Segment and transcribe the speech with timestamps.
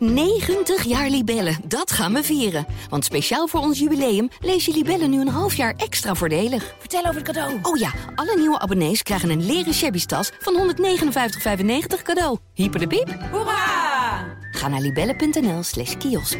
[0.00, 2.66] 90 jaar Libellen, dat gaan we vieren.
[2.88, 6.74] Want speciaal voor ons jubileum lees je Libellen nu een half jaar extra voordelig.
[6.78, 7.58] Vertel over het cadeau.
[7.62, 12.38] Oh ja, alle nieuwe abonnees krijgen een leren shabby tas van 159,95 cadeau.
[12.54, 13.18] Hyper de piep.
[13.30, 14.38] Hoera!
[14.50, 16.38] Ga naar libellen.nl slash kiosk.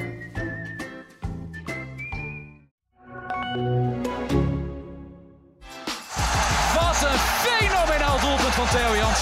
[6.74, 9.20] Wat een fenomenaal doelpunt van Theo Jans.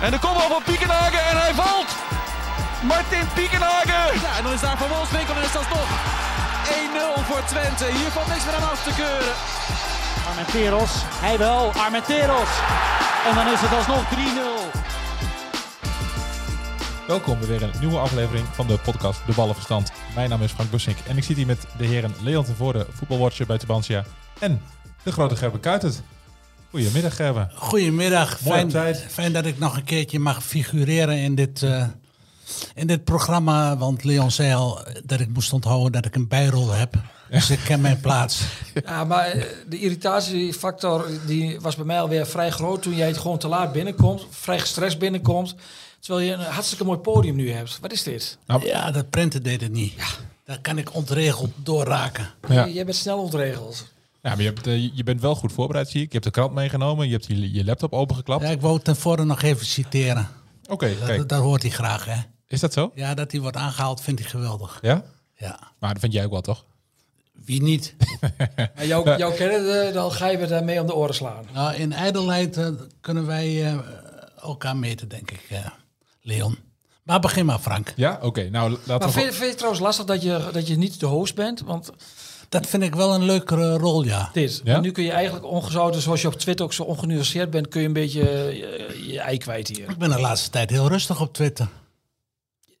[0.00, 2.05] En de kopbal van Piekenhagen en hij valt.
[2.86, 4.20] Martin Piekenhagen.
[4.20, 5.90] Ja, en dan is daar Van Wolfswinkel en is dat toch
[7.18, 7.84] 1-0 voor Twente.
[7.84, 9.34] Hier valt niks meer aan af te keuren.
[10.28, 10.92] Armenteros,
[11.24, 12.52] hij wel, Armenteros.
[13.28, 14.16] En dan is het alsnog 3-0.
[17.06, 19.92] Welkom bij weer een nieuwe aflevering van de podcast De Ballenverstand.
[20.14, 22.86] Mijn naam is Frank Bussink en ik zit hier met de heren Leon ten Voorde,
[22.90, 24.04] voetbalwatcher bij Tubantia.
[24.38, 24.62] En
[25.02, 26.02] de grote Gerben Kuitert.
[26.70, 27.50] Goedemiddag Gerben.
[27.54, 28.38] Goedemiddag.
[28.38, 31.86] Fijn, fijn dat ik nog een keertje mag figureren in dit, eh,
[32.74, 33.76] in dit programma.
[33.76, 36.94] Want Leon zei al dat ik moest onthouden dat ik een bijrol heb.
[37.30, 38.42] Dus ik ken mijn plaats.
[38.84, 43.18] Ja, maar eh, de irritatiefactor die was bij mij alweer vrij groot toen jij het
[43.18, 44.26] gewoon te laat binnenkomt.
[44.30, 45.54] Vrij gestrest binnenkomt.
[46.00, 47.78] Terwijl je een hartstikke mooi podium nu hebt.
[47.80, 48.38] Wat is dit?
[48.62, 49.94] Ja, dat printen deed het niet.
[50.44, 52.30] Daar kan ik ontregeld doorraken.
[52.48, 52.68] Ja.
[52.68, 53.86] Jij bent snel ontregeld.
[54.22, 56.06] Ja, maar je, hebt, eh, je bent wel goed voorbereid zie ik.
[56.06, 58.42] Je hebt de krant meegenomen, je hebt je, je laptop opengeklapt.
[58.42, 60.28] Ja, ik wou ten voorde nog even citeren.
[60.68, 61.28] Oké, Dat, kijk.
[61.28, 62.16] dat hoort hij graag, hè?
[62.48, 62.92] Is dat zo?
[62.94, 64.78] Ja, dat hij wordt aangehaald vind ik geweldig.
[64.82, 65.02] Ja?
[65.36, 65.58] Ja.
[65.78, 66.64] Maar dat vind jij ook wel, toch?
[67.44, 67.94] Wie niet?
[68.74, 71.44] Maar jou, jou kennen, dan ga je me daarmee om de oren slaan.
[71.52, 72.68] Nou, in ijdelheid eh,
[73.00, 73.78] kunnen wij eh,
[74.42, 75.58] elkaar meten, denk ik, eh,
[76.22, 76.58] Leon.
[77.02, 77.92] Maar begin maar, Frank.
[77.96, 78.18] Ja?
[78.22, 79.10] Oké, nou laten Maar we...
[79.12, 81.60] vind, je- vind je het trouwens lastig dat je, dat je niet de host bent?
[81.60, 81.90] Want
[82.48, 84.30] Dat vind ik wel een leukere rol, ja.
[84.32, 84.72] dit, Ja?
[84.72, 87.80] want nu kun je eigenlijk ongezouten, zoals je op Twitter ook zo ongenuanceerd bent, kun
[87.80, 89.90] je een beetje eh, je, je ei kwijt hier.
[89.90, 91.68] Ik ben de laatste tijd heel rustig op Twitter.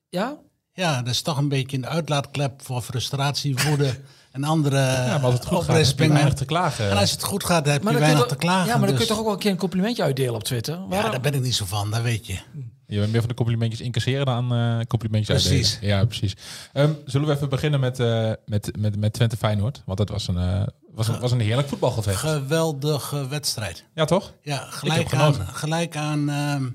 [0.08, 0.36] Ja?
[0.72, 4.00] Ja, dat is toch een beetje een uitlaatklep voor frustratie, woede
[4.32, 6.90] en andere Ja, maar als het goed gaat, heb je weinig te klagen.
[6.90, 8.66] En als het goed gaat, heb je dan kun weinig je te klagen.
[8.66, 10.44] Ja, maar dan kun dus- je toch ook wel een keer een complimentje uitdelen op
[10.44, 10.74] Twitter?
[10.74, 11.10] Ja, Waarom?
[11.10, 12.38] daar ben ik niet zo van, dat weet je.
[12.86, 15.72] Je bent meer van de complimentjes incasseren dan eh, complimentjes Precies.
[15.72, 15.96] uitdelen.
[15.96, 16.36] Ja, precies.
[16.72, 19.82] Ehm, zullen we even beginnen met, eh, met, met, met Twente Feyenoord?
[19.86, 22.18] Want dat was een, eh, was een, was een heerlijk voetbalgevecht.
[22.18, 23.84] Geweldige wedstrijd.
[23.94, 24.32] Ja, toch?
[24.42, 25.46] Ja, heb gelijk genoten.
[25.46, 26.68] aan, gelijk aan, ehm,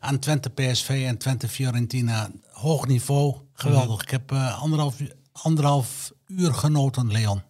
[0.00, 2.30] aan Twente PSV en Twente Fiorentina.
[2.60, 3.94] Hoog niveau, geweldig.
[3.94, 4.02] Mhm.
[4.02, 4.94] Ik heb eh, anderhalf,
[5.32, 7.42] anderhalf uur genoten, Leon.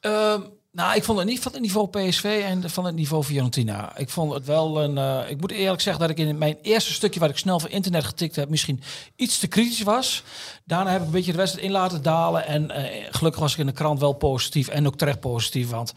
[0.00, 0.40] Ehm,
[0.72, 3.96] nou, ik vond het niet van het niveau PSV en van het niveau Fiorentina.
[3.96, 4.98] Ik vond het wel een.
[4.98, 7.70] eh, ik moet eerlijk zeggen dat ik in mijn eerste stukje wat ik snel van
[7.70, 8.82] internet getikt heb, misschien
[9.16, 10.22] iets te kritisch was.
[10.68, 12.46] Daarna heb ik een beetje de wedstrijd in laten dalen.
[12.46, 15.70] En eh, gelukkig was ik in de krant wel positief en ook terecht positief.
[15.70, 15.92] Want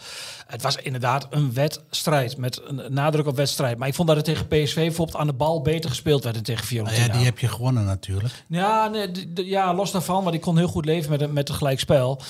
[0.47, 3.77] het was inderdaad een wedstrijd met een nadruk op wedstrijd.
[3.77, 6.43] Maar ik vond dat het tegen PSV bijvoorbeeld aan de bal beter gespeeld werd dan
[6.43, 7.05] tegen Nou Fiorentina.
[7.05, 8.43] ja, die heb je gewonnen natuurlijk.
[8.47, 11.55] Ja, nee, ja, los daarvan, want ik kon heel goed leven met een, met een
[11.55, 12.21] gelijkspel.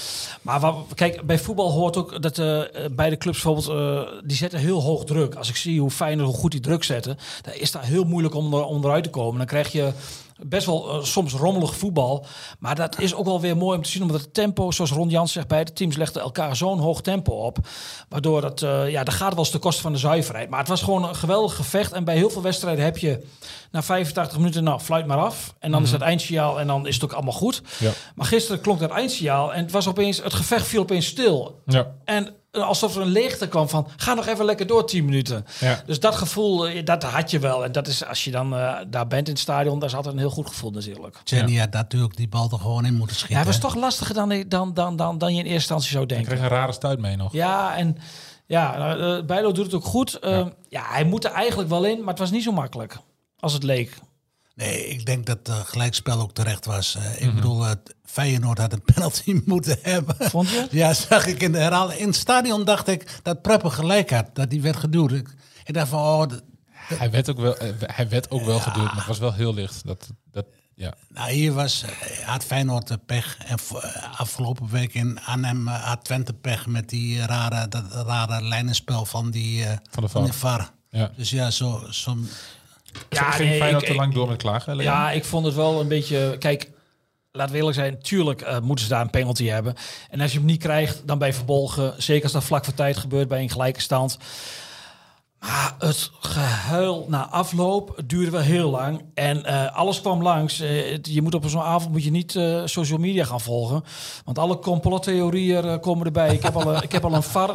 [0.41, 4.59] Maar wat, kijk, bij voetbal hoort ook dat eh, beide clubs bijvoorbeeld, eh, die zetten
[4.59, 5.35] heel hoog druk.
[5.35, 8.03] Als ik zie hoe fijn en hoe goed die druk zetten, dan is dat heel
[8.03, 9.37] moeilijk om, er, om eruit te komen.
[9.37, 9.91] Dan krijg je
[10.45, 12.25] best wel eh, soms rommelig voetbal.
[12.59, 15.09] Maar dat is ook wel weer mooi om te zien, omdat het tempo, zoals Ron
[15.09, 17.57] Jans zegt, beide teams legden elkaar zo'n hoog tempo op.
[18.09, 20.49] Waardoor dat, eh, ja, dat gaat wel eens ten koste van de zuiverheid.
[20.49, 21.91] Maar het was gewoon een geweldig gevecht.
[21.91, 23.25] En bij heel veel wedstrijden heb je
[23.71, 25.53] na 85 minuten, nou, fluit maar af.
[25.59, 27.61] En dan is het eindsignaal en dan is het ook allemaal goed.
[27.79, 27.91] Ja.
[28.15, 31.61] Maar gisteren klonk dat eindsignaal en het was opeens, het gevecht viel opeens stil.
[31.65, 31.91] Ja.
[32.05, 35.45] En alsof er een leegte kwam van, ga nog even lekker door 10 minuten.
[35.59, 35.81] Ja.
[35.85, 37.63] Dus dat gevoel, eh, dat had je wel.
[37.63, 40.13] En dat is, als je dan eh, daar bent in het stadion, dat is altijd
[40.13, 41.17] een heel goed gevoel natuurlijk.
[41.23, 43.37] Jenny had natuurlijk die bal er gewoon in moeten schieten.
[43.37, 46.03] Ja, het was toch lastiger dan, dan, dan, dan, dan je in eerste instantie zou
[46.03, 46.27] Ik denken.
[46.27, 47.33] kreeg een rare stuit mee nog.
[47.33, 47.97] Ja, en
[48.45, 50.17] ja, uh, Bijlo doet het ook goed.
[50.21, 50.83] Uh, ja.
[50.85, 52.97] hij moet er eigenlijk wel in, maar het was niet zo makkelijk
[53.39, 53.97] als het leek.
[54.61, 56.95] Nee, ik denk dat het gelijkspel ook terecht was.
[56.97, 57.35] Uh, ik Mhm.
[57.35, 60.15] bedoel, het Feyenoord had een penalty moeten hebben.
[60.19, 60.67] Vond je?
[60.71, 61.99] Ja, zag ik in de herhaling.
[61.99, 65.11] In het stadion dacht ik dat Preppe gelijk had, dat die werd geduwd.
[65.11, 66.31] Ik, ik dacht van, oh...
[66.71, 69.53] Hij werd ook wel, eh, hij werd ook wel geduwd, maar het was wel heel
[69.53, 69.85] licht.
[69.85, 70.45] Dat, dat,
[70.75, 70.93] ja.
[71.09, 73.37] Nou, hier was, eh, had Feyenoord eh, pech.
[73.45, 77.83] En eh, afgelopen week in Arnhem eh, had Twente pech met die eh, rare, dat
[77.91, 80.31] rare lijnenspel van die, eh, Van de van VAR.
[80.31, 80.71] de VAR.
[80.89, 81.11] Ja.
[81.17, 82.17] Dus ja, zo, zo,
[83.09, 84.75] Ja, Ging nee, Feyenoord ik- te lang door met klagen?
[84.75, 84.91] Leon?
[84.91, 86.35] Ja, ik vond het wel een beetje.
[86.39, 86.69] Kijk,
[87.31, 88.01] laten we eerlijk zijn.
[88.01, 89.75] Tuurlijk eh, moeten ze daar een penalty hebben.
[90.09, 91.93] En als je hem niet krijgt, dan bij verbolgen.
[91.97, 94.17] Zeker als dat vlak voor tijd gebeurt bij een gelijke stand.
[95.41, 99.01] Maar het gehuil na afloop duurde wel heel lang.
[99.13, 100.59] En eh, alles kwam langs.
[100.59, 103.83] Eh, het- je moet op zo'n avond moet je niet eh, social media gaan volgen.
[104.25, 106.33] Want alle complottheorieën komen erbij.
[106.33, 107.49] Ik heb al, een- ik heb al een VAR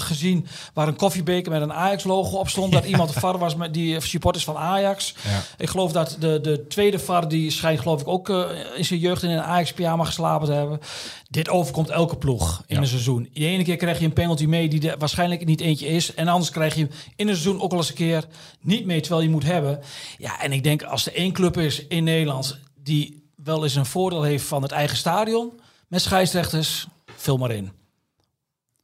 [0.00, 2.72] gezien waar een koffiebeker met een Ajax-logo op stond.
[2.72, 5.14] Dat iemand een VAR was met die supporters van Ajax.
[5.28, 5.40] Ja.
[5.58, 8.28] Ik geloof dat de, de tweede VAR, die schijnt geloof ik ook
[8.76, 10.80] in zijn jeugd in een Ajax-pyjama geslapen te hebben.
[11.30, 12.80] Dit overkomt elke ploeg in Ja.
[12.82, 13.28] een seizoen.
[13.32, 16.14] De ene keer krijg je een penalty mee die er waarschijnlijk niet eentje is.
[16.14, 18.26] En anders krijg je in een seizoen ook wel eens een keer
[18.60, 19.80] niet mee, terwijl je moet hebben.
[20.18, 23.86] Ja, en ik denk als er één club is in Nederland die wel eens een
[23.86, 26.86] voordeel heeft van het eigen stadion met scheidsrechters,
[27.16, 27.70] vul maar in.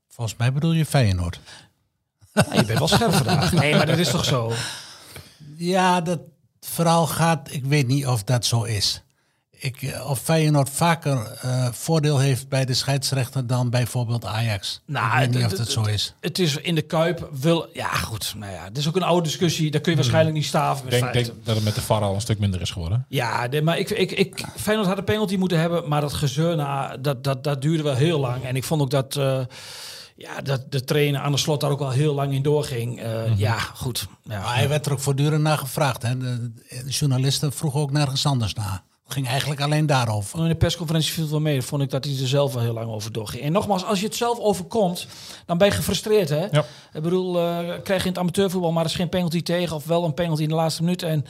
[0.08, 1.40] Volgens mij bedoel je Feyenoord.
[2.34, 3.52] Ja, je bent wel scherp vandaag.
[3.52, 4.52] Nee, maar dat is toch zo?
[5.56, 6.20] Ja, dat
[6.60, 7.48] verhaal gaat.
[7.52, 9.02] Ik weet niet of dat zo is.
[9.64, 14.80] Ik, eh, of Feyenoord vaker eh, voordeel heeft bij de scheidsrechter dan bijvoorbeeld Ajax.
[14.86, 16.14] Nou, ik weet niet het- of dat het- zo is.
[16.20, 17.68] Het is in de Kuip wil.
[17.72, 18.34] Ja, goed.
[18.36, 19.70] Nou ja, het is ook een oude discussie.
[19.70, 22.20] Daar kun je waarschijnlijk niet staven Ik denk, dat het met de VAR al een
[22.20, 23.06] stuk minder is geworden.
[23.08, 26.56] Ja, de, maar ik, ik, ik, Feyenoord had een penalty moeten hebben, maar dat gezeur
[26.56, 28.44] na, dat, dat, dat duurde wel heel lang.
[28.44, 29.40] En ik vond ook dat, eh,
[30.16, 33.00] ja, dat de trainer aan de slot daar ook wel heel lang in doorging.
[33.02, 34.06] Eh, Ja, goed.
[34.22, 34.40] Ja.
[34.42, 36.02] Maar hij werd er ook voortdurend naar gevraagd.
[36.02, 36.18] Hè.
[36.18, 38.82] De, de journalisten vroegen ook nergens anders naar.
[39.04, 40.38] Het ging eigenlijk alleen daarover.
[40.38, 41.62] In de persconferentie viel het wel mee.
[41.62, 43.42] Vond ik dat hij er zelf wel heel lang over doorging.
[43.42, 45.06] En nogmaals, als je het zelf overkomt,
[45.46, 46.28] dan ben je gefrustreerd.
[46.28, 46.46] Hè?
[46.50, 46.64] Ja.
[46.92, 49.76] Ik bedoel, eh, krijg je in het amateurvoetbal maar er is geen penalty tegen.
[49.76, 51.02] Of wel een penalty in de laatste minuut.
[51.02, 51.24] En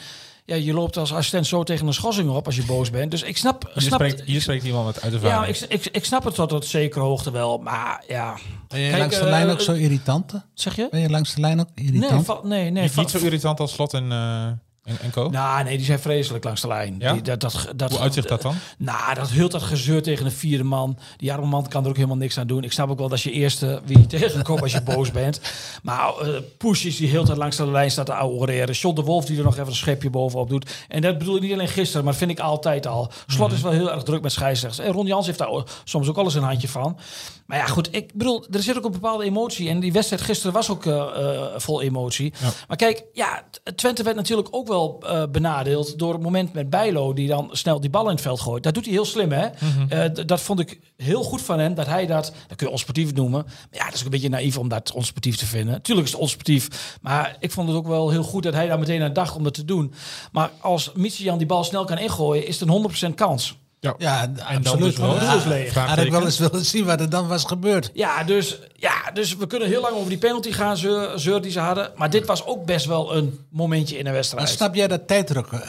[0.44, 3.10] ja, je loopt als assistent zo tegen een schorsing op als je boos bent.
[3.10, 3.70] Dus ik snap...
[3.72, 6.34] Hier snap spreekt, hier spreekt iemand met uit de ja, ik, ik, ik snap het
[6.34, 7.58] tot op zekere hoogte wel.
[7.58, 8.38] Maar ja...
[8.68, 10.32] Ben je Kijk, langs de eh, lijn ook zo irritant?
[10.54, 10.88] Zeg je?
[10.90, 12.26] Ben je langs de lijn ook irritant?
[12.26, 12.82] Nee, nee, nee.
[12.82, 14.46] niet, niet zo irritant als Slot en, eh
[14.84, 15.28] en, en Co.
[15.28, 16.96] Nou, nee, die zijn vreselijk langs de lijn.
[16.98, 17.12] Ja?
[17.12, 18.54] Die, dat, dat, dat, Hoe uitzicht dat dan?
[18.78, 20.98] Nou, dat heel dat gezeur tegen een vierde man.
[21.16, 22.64] Die arme man kan er ook helemaal niks aan doen.
[22.64, 25.40] Ik snap ook wel dat je eerste wie je tegenkomt als je boos bent.
[25.82, 26.28] Maar eh
[26.58, 28.74] Poesjes die heel tijd langs de lijn staat te oreren.
[28.74, 30.70] John de Wolf die er nog even een schepje bovenop doet.
[30.88, 33.12] En dat bedoel ik niet alleen gisteren, maar vind ik altijd al.
[33.26, 34.86] Slot is wel heel erg druk met scheidsrechters.
[34.86, 36.98] En Ron Jans heeft daar soms ook alles een handje van.
[37.46, 39.68] Maar ja, goed, ik bedoel, er zit ook een bepaalde emotie.
[39.68, 42.32] En die wedstrijd gisteren was ook eh, eh, vol emotie.
[42.68, 43.42] Maar kijk, ja,
[43.74, 47.80] Twente werd natuurlijk ook wel eh, benadeeld door het moment met Bijlo, die dan snel
[47.80, 48.62] die bal in het veld gooit.
[48.62, 49.46] Dat doet hij heel slim, hè?
[49.88, 52.72] Eh, d- dat vond ik heel goed van hem, dat hij dat, dat kun je
[52.72, 53.42] onsportief noemen.
[53.44, 55.82] Maar ja, dat is ook een beetje naïef om dat onsportief te vinden.
[55.82, 58.78] Tuurlijk is het onsportief, maar ik vond het ook wel heel goed dat hij daar
[58.78, 59.94] meteen aan dacht om dat te doen.
[60.32, 63.58] Maar als Michian die bal snel kan ingooien, is het een 100% kans.
[63.98, 64.82] Ja, dan absoluut.
[64.84, 65.74] dus wel leeg.
[65.74, 67.90] Ja, had ik wel eens willen zien wat er dan was gebeurd.
[67.94, 71.50] Ja, dus, ja, dus we kunnen heel lang over die penalty gaan, zeur, zeur die
[71.50, 71.90] ze hadden.
[71.96, 74.48] Maar dit was ook best wel een momentje in een Maar wedstrijd.
[74.48, 75.62] snap jij dat tijdrekken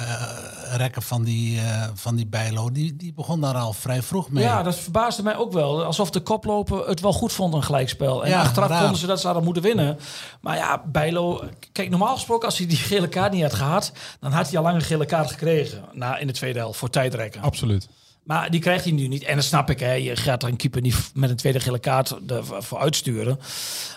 [0.78, 2.72] rekken van die, eh, van die Bijlo?
[2.72, 4.44] Die, die begon daar al vrij vroeg mee.
[4.44, 5.84] Ja, dat verbaasde mij ook wel.
[5.84, 8.24] Alsof de koploper het wel goed vond, een gelijkspel.
[8.24, 8.80] En Ja, achteraf raar.
[8.82, 10.00] vonden ze dat ze hadden moeten winnen.
[10.42, 11.44] Maar ja, Bijlo...
[11.72, 13.92] Kijk, normaal gesproken, als hij die gele kaart niet had gehad...
[14.20, 16.90] dan had hij al lang een gele kaart gekregen na, in de tweede helft voor
[16.90, 17.42] tijdrekken.
[17.42, 17.88] Absoluut.
[18.26, 19.24] Maar die krijgt hij nu niet.
[19.24, 19.94] En dat snap ik, hè.
[19.94, 23.40] Je gaat er een keeper niet met een tweede gele kaart voor uitsturen.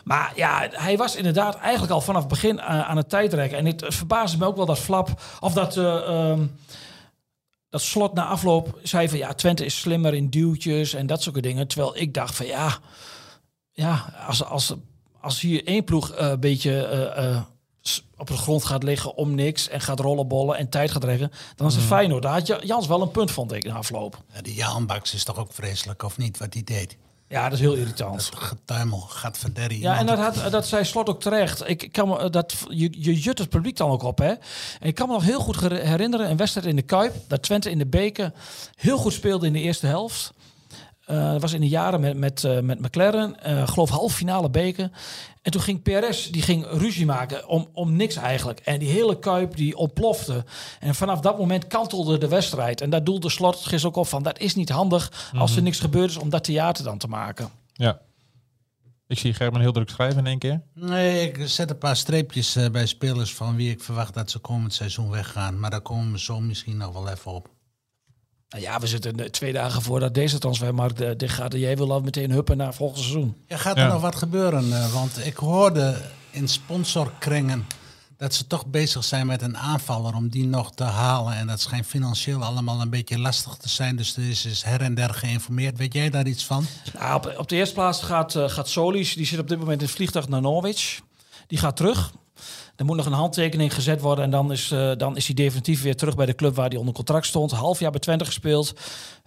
[0.05, 3.59] Maar ja, hij was inderdaad eigenlijk al vanaf het begin aan, aan het tijdrekken.
[3.59, 5.23] En het verbaasde me ook wel dat Flap...
[5.41, 5.77] Of dat...
[5.77, 6.41] eh, ehm,
[7.71, 11.43] dat slot na afloop zei van ja, Twente is slimmer in duwtjes en dat soort
[11.43, 11.69] dingen.
[11.69, 12.79] Terwijl ik dacht van ja,
[13.73, 14.75] ja als, als,
[15.21, 17.43] als hier één ploeg eh, een beetje eh, eh,
[18.17, 21.67] op de grond gaat liggen om niks en gaat rollenbollen en tijd gaat rekken, dan
[21.67, 22.23] is het Feyenoord.
[22.23, 24.23] Daar had Ja- Jans wel een punt, vond ik, na afloop.
[24.35, 26.97] Ja, die Jan Baks is toch ook vreselijk, of niet, wat hij deed?
[27.29, 28.31] Ja, dat is heel irritant.
[28.31, 29.81] Dat getuimel, gaat verderrie.
[29.81, 31.69] Ja, en dat, had, dat zei Slot ook terecht.
[31.69, 34.29] Ik kan me, dat, je, je jut het publiek dan ook op, hè.
[34.29, 34.39] En
[34.81, 37.15] ik kan me nog heel goed herinneren, een wedstrijd in de Kuip...
[37.27, 38.33] dat Twente in de beker
[38.75, 40.33] heel goed speelde in de eerste helft.
[41.09, 43.43] Eh, dat was in de jaren met, met, eh, met McLaren.
[43.43, 44.91] eh geloof half finale beker.
[45.43, 48.61] En toen ging PRS, die ging ruzie maken om, om niks eigenlijk.
[48.61, 50.45] En die hele Kuip, die ontplofte.
[50.81, 52.81] En vanaf dat moment kantelde de wedstrijd.
[52.81, 54.23] En daar doelde Slot gisteren ook op van...
[54.23, 57.49] dat is niet handig als er niks gebeurd is om dat theater dan te maken.
[57.73, 58.01] Ja.
[59.07, 60.63] Ik zie Gerben heel druk schrijven in één keer.
[60.75, 64.39] Nee, ik zet een paar streepjes eh, bij spelers van wie ik verwacht dat ze
[64.39, 65.61] komend seizoen weggaan.
[65.61, 67.49] Maar daar komen we zo misschien nog wel even op.
[68.51, 71.55] Nou ja, we zitten twee dagen voordat deze transfermarkt dicht gaat.
[71.55, 73.37] En jij wil al meteen huppen naar volgend seizoen.
[73.47, 73.93] Ja, gaat er Ja.
[73.93, 74.73] nog wat gebeuren?
[74.73, 76.01] eh, want ik hoorde
[76.31, 77.67] in sponsorkringen
[78.17, 81.35] dat ze toch bezig zijn met een aanvaller om die nog te halen.
[81.35, 83.97] En dat schijnt financieel allemaal een beetje lastig te zijn.
[83.97, 85.79] Dus er is is her en der geïnformeerd.
[85.79, 86.67] Weet jij daar iets van?
[86.99, 89.15] Nou, op, op de eerste plaats gaat, eh, gaat Solis.
[89.15, 91.01] Die zit op dit moment in het vliegtuig naar Norwich.
[91.47, 92.13] Die gaat terug.
[92.77, 94.25] Er moet nog een handtekening gezet worden.
[94.25, 96.79] En dan is, eh, dan is hij definitief weer terug bij de club waar hij
[96.79, 97.51] onder contract stond.
[97.51, 98.73] Half jaar bij Twente gespeeld.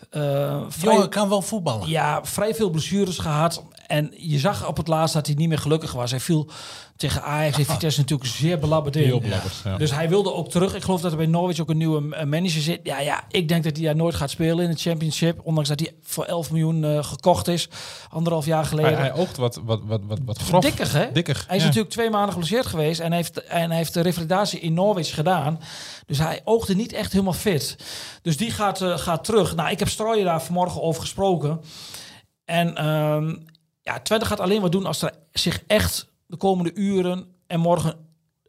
[0.10, 1.89] Eh, vrij- Jongen kan wel voetballen.
[1.89, 3.63] Ja, vrij veel blessures gehad.
[3.92, 6.12] En je zag op het laatst dat hij niet meer gelukkig was.
[6.12, 6.50] Hij viel
[6.96, 9.04] tegen Ajax en Vitesse natuurlijk zeer belabberd in.
[9.04, 9.78] Heel belabberd, ja.
[9.78, 10.76] Dus hij wilde ook terug.
[10.76, 12.80] Ik geloof dat er bij Norwich ook een nieuwe eh, manager zit.
[12.84, 15.40] Ja, ja, ik denk dat hij daar nooit gaat spelen in het championship.
[15.44, 17.70] Ondanks dat hij voor 11 miljoen eh, gekocht is.
[18.10, 18.98] Anderhalf jaar geleden.
[18.98, 20.64] Hij, hij oogt wat, wat, wat, wat, wat grof.
[20.64, 21.12] Dikkig, hè?
[21.12, 21.68] Dikkig, Hij is ja.
[21.68, 25.14] natuurlijk twee maanden geblesseerd geweest en hij heeft, en hij heeft de revalidatie in Norwich
[25.14, 25.60] gedaan.
[26.06, 27.76] Dus hij oogde niet echt helemaal fit.
[28.22, 29.56] Dus die gaat, eh, gaat terug.
[29.56, 31.62] Nou, ik heb Strooijen daar vanmorgen over gesproken.
[32.46, 33.36] En ehm,
[33.92, 37.96] ja, Twente gaat alleen wat doen als er zich echt de komende uren en morgen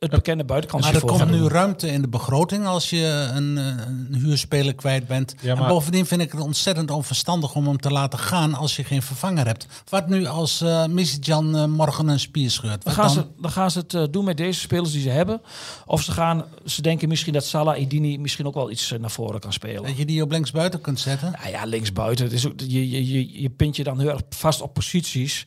[0.02, 3.59] het bekende buitenkansje Maar er voor komt nu ruimte in de begroting als je een,
[3.59, 5.35] eh, een huurspeler kwijt bent.
[5.40, 8.76] Ja, En maar- bovendien vind ik het ontzettend onverstandig om hem te laten gaan als
[8.76, 9.66] je geen vervanger hebt.
[9.88, 12.85] Wat nu als eh Jan eh, morgen een spier scheurt?
[12.85, 13.25] Dan Wat gaan, dan?
[13.25, 15.40] ze, dan gaan ze het doen met deze spelers die ze hebben.
[15.87, 19.40] Of ze, gaan, ze denken misschien dat Salah Idini misschien ook wel iets naar voren
[19.40, 19.82] kan spelen.
[19.82, 21.32] Dat je die op linksbuiten kunt zetten?
[21.40, 22.25] Nou ja, linksbuiten.
[22.25, 25.47] Het is ook, je, je, je, je pint je dan heel erg vast op posities.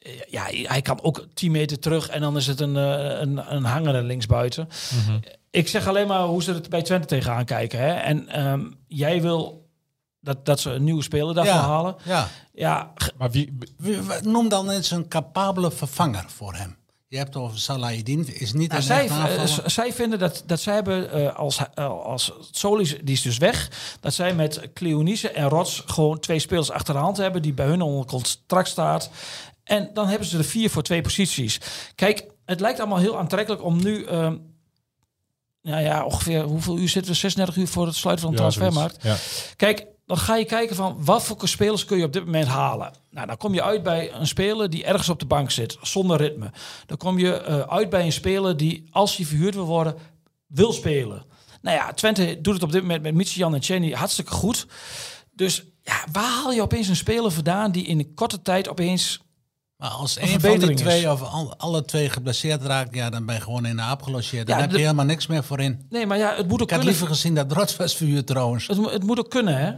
[0.00, 3.54] Eh, Ja, hij kan ook 10 meter terug en dan is het een, eh, een,
[3.54, 4.68] een hangende linksbuiten.
[5.50, 7.78] Ik zeg alleen maar hoe ze het bij Twente tegenaan kijken.
[7.78, 7.92] Hè?
[7.92, 9.68] En ehm, jij wil
[10.20, 11.66] dat, dat ze een nieuwe speler daarvoor Ja.
[11.66, 11.96] halen.
[12.04, 12.28] Ja.
[12.52, 13.58] Ja, Maar wie,
[14.22, 16.78] Noem dan eens een capabele vervanger voor hem.
[17.08, 20.74] Je hebt het over Salahidin, is niet Nou, zij, eh, zij vinden dat, dat zij
[20.74, 25.48] hebben eh, als, uh, als Solis, die is dus weg, dat zij met Cleonice en
[25.48, 29.10] Rots gewoon twee spelers achter de hand hebben die bij hun onder contract staat.
[29.70, 31.60] En dan hebben ze er vier voor twee posities.
[31.94, 34.36] Kijk, het lijkt allemaal heel aantrekkelijk om nu, ehm
[35.62, 37.18] nou ja, ongeveer hoeveel uur zitten we?
[37.18, 39.02] 36 uur voor het sluiten van de ja, transfermarkt.
[39.02, 39.16] Ja.
[39.56, 42.92] Kijk, dan ga je kijken van wat voor spelers kun je op dit moment halen.
[43.10, 46.16] Nou, dan kom je uit bij een speler die ergens op de bank zit, zonder
[46.16, 46.50] ritme.
[46.86, 49.94] Dan kom je eh, uit bij een speler die, als hij verhuurd wil worden,
[50.46, 51.24] wil spelen.
[51.62, 54.66] Nou ja, Twente doet het op dit moment met Michian en Chenny hartstikke goed.
[55.32, 59.20] Dus ja, waar haal je opeens een speler vandaan die in een korte tijd opeens...
[59.80, 60.80] Maar als een een van die is.
[60.80, 64.02] twee of al- alle twee geblesseerd raakt, ja, dan ben je gewoon in de aap
[64.02, 64.46] gelogeerd.
[64.46, 65.86] Dan Ja, heb je helemaal niks meer voor in.
[65.90, 66.86] Nee, maar ja, het moet ook Ik had kunnen.
[66.86, 68.66] liever gezien dat Rots was verhuurd trouwens.
[68.66, 69.72] Het, het moet ook kunnen, hè?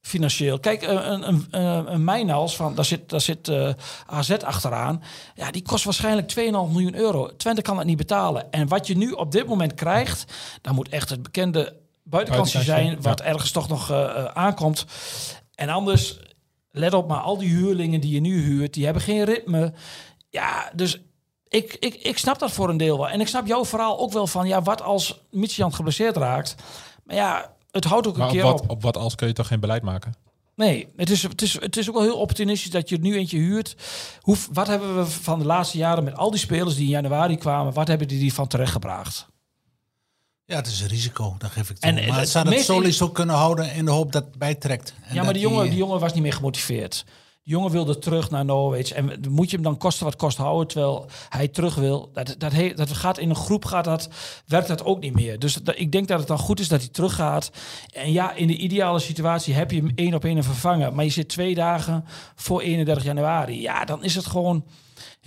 [0.00, 0.58] Financieel.
[0.60, 3.70] Kijk, eh, een, een, een, een Mijnals, van, daar zit, daar zit eh,
[4.06, 5.02] AZ achteraan.
[5.34, 6.36] Ja, die kost waarschijnlijk 2,5
[6.72, 7.36] miljoen euro.
[7.36, 8.50] Twente kan dat niet betalen.
[8.52, 13.02] En wat je nu op dit moment krijgt, dan moet echt het bekende Buitenkansje, zijn,
[13.02, 14.84] wat ergens toch nog eh, eh, aankomt.
[15.54, 16.18] En anders,
[16.70, 19.72] let op, maar al die huurlingen die je nu huurt, die hebben geen ritme.
[20.30, 21.00] Ja, dus
[21.48, 23.08] ik, ik, ik snap dat voor een deel wel.
[23.08, 26.54] En ik snap jouw verhaal ook wel van, ja, wat als Michian geblesseerd raakt?
[27.04, 28.70] Maar ja, het houdt ook een Maar op keer wat, op.
[28.70, 30.14] op wat als kun je toch geen beleid maken?
[30.54, 33.38] Nee, het is, het, is, het is ook wel heel opportunistisch dat je nu eentje
[33.38, 33.76] huurt.
[34.20, 37.36] Hoe, wat hebben we van de laatste jaren met al die spelers die in januari
[37.36, 39.28] kwamen, wat hebben die, die van terechtgebracht?
[40.48, 41.90] Ja, het is een risico, dat geef ik toe.
[41.90, 44.24] En, eh, maar het het zou het Solis ook kunnen houden in de hoop dat
[44.24, 44.94] het bijtrekt.
[45.08, 47.04] En ja, maar die jongen, die jongen was niet meer gemotiveerd.
[47.42, 48.90] Die jongen wilde terug naar Norwich.
[48.92, 52.10] En moet je hem dan kosten wat kost houden, terwijl hij terug wil.
[52.12, 54.08] Dat, dat, he- dat gaat in een groep, gaat dat,
[54.46, 55.38] werkt dat ook niet meer.
[55.38, 57.50] Dus dat, ik denk dat het dan goed is dat hij teruggaat.
[57.92, 60.94] En ja, in de ideale situatie heb je hem één op één vervangen.
[60.94, 63.60] Maar je zit twee dagen voor 31 januari.
[63.60, 64.64] Ja, dan is het gewoon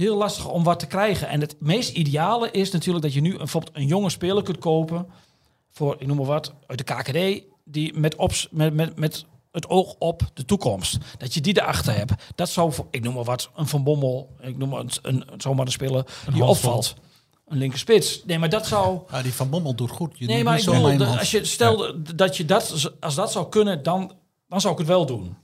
[0.02, 1.28] heel lastig om wat te krijgen.
[1.28, 4.58] En het meest ideale is natuurlijk dat je nu een, bijvoorbeeld een jonge speler kunt
[4.58, 5.08] kopen.
[5.70, 7.44] Voor, ik noem maar wat, uit de KKD.
[7.64, 10.98] Die met, ops, met, met, met het oog op de toekomst.
[11.18, 12.14] Dat je die erachter hebt.
[12.36, 14.36] Dat zou, voor, ik noem maar wat, een Van Bommel.
[14.40, 16.96] Ik noem maar een, een, zomaar een speler die opvalt.
[17.48, 18.22] Een linker spits.
[18.26, 19.00] Nee, maar dat zou...
[19.12, 20.18] Ja, die Van Bommel doet goed.
[20.18, 23.84] Je Nee, maar ik bedoel, als je stel dat je dat, als dat zou kunnen,
[23.84, 24.12] dan,
[24.48, 25.36] dan zou ik het wel doen.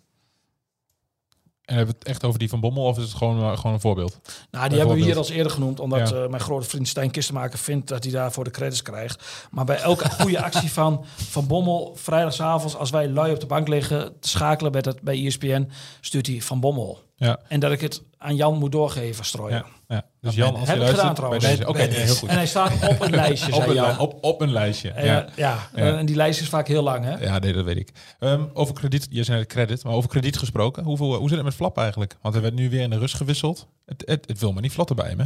[1.68, 3.74] En hebben we het echt over die van Bommel of is het gewoon, eh, gewoon
[3.74, 4.20] een voorbeeld?
[4.52, 6.16] Nou, die hebben we hier als eerder genoemd, omdat Ja.
[6.24, 9.24] eh, mijn grote vriend Stijn Kistenmaker vindt dat hij daarvoor de credits krijgt.
[9.52, 13.68] Maar bij elke goede actie van Van Bommel, vrijdagavond, als wij lui op de bank
[13.68, 15.70] liggen, te schakelen met het bij ESPN,
[16.02, 17.06] stuurt hij Van Bommel.
[17.20, 17.40] Ja.
[17.48, 19.58] En dat ik het aan Jan moet doorgeven, strooien.
[19.58, 20.06] Ja, ja.
[20.22, 21.46] Dus Jan, als je luistert, gedaan bij trouwens.
[21.46, 21.64] deze.
[21.98, 22.30] Nee, heel goed.
[22.30, 24.00] En hij staat op een lijstje, Op zei een, Jan.
[24.00, 24.90] op, op een lijstje.
[24.92, 25.26] En, ja.
[25.26, 25.98] eh, ja, Ja.
[25.98, 27.18] en die lijst is vaak heel lang, hè?
[27.18, 27.90] Ja, nee, dat weet ik.
[28.20, 30.84] Ehm, over krediet, je zei net credit, maar over krediet gesproken.
[30.84, 32.16] Hoeveel, hoe zit het met Flap eigenlijk?
[32.22, 33.68] Want hij werd nu weer in de rust gewisseld.
[33.86, 35.26] Het, het, het wil maar niet vlotten bij hem, hè?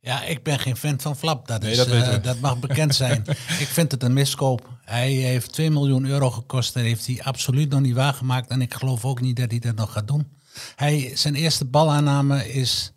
[0.00, 1.48] Ja, ik ben geen fan van Flap.
[1.48, 3.24] Dat, Nee, is, dat eh, dat mag bekend zijn.
[3.64, 4.68] ik vind het een miskoop.
[4.84, 6.74] Hij heeft 2 miljoen euro gekost.
[6.74, 8.50] Dat heeft hij absoluut nog niet waargemaakt.
[8.50, 10.28] En ik geloof ook niet dat hij dat nog gaat doen.
[10.76, 12.92] Hij, zijn eerste balaanname is,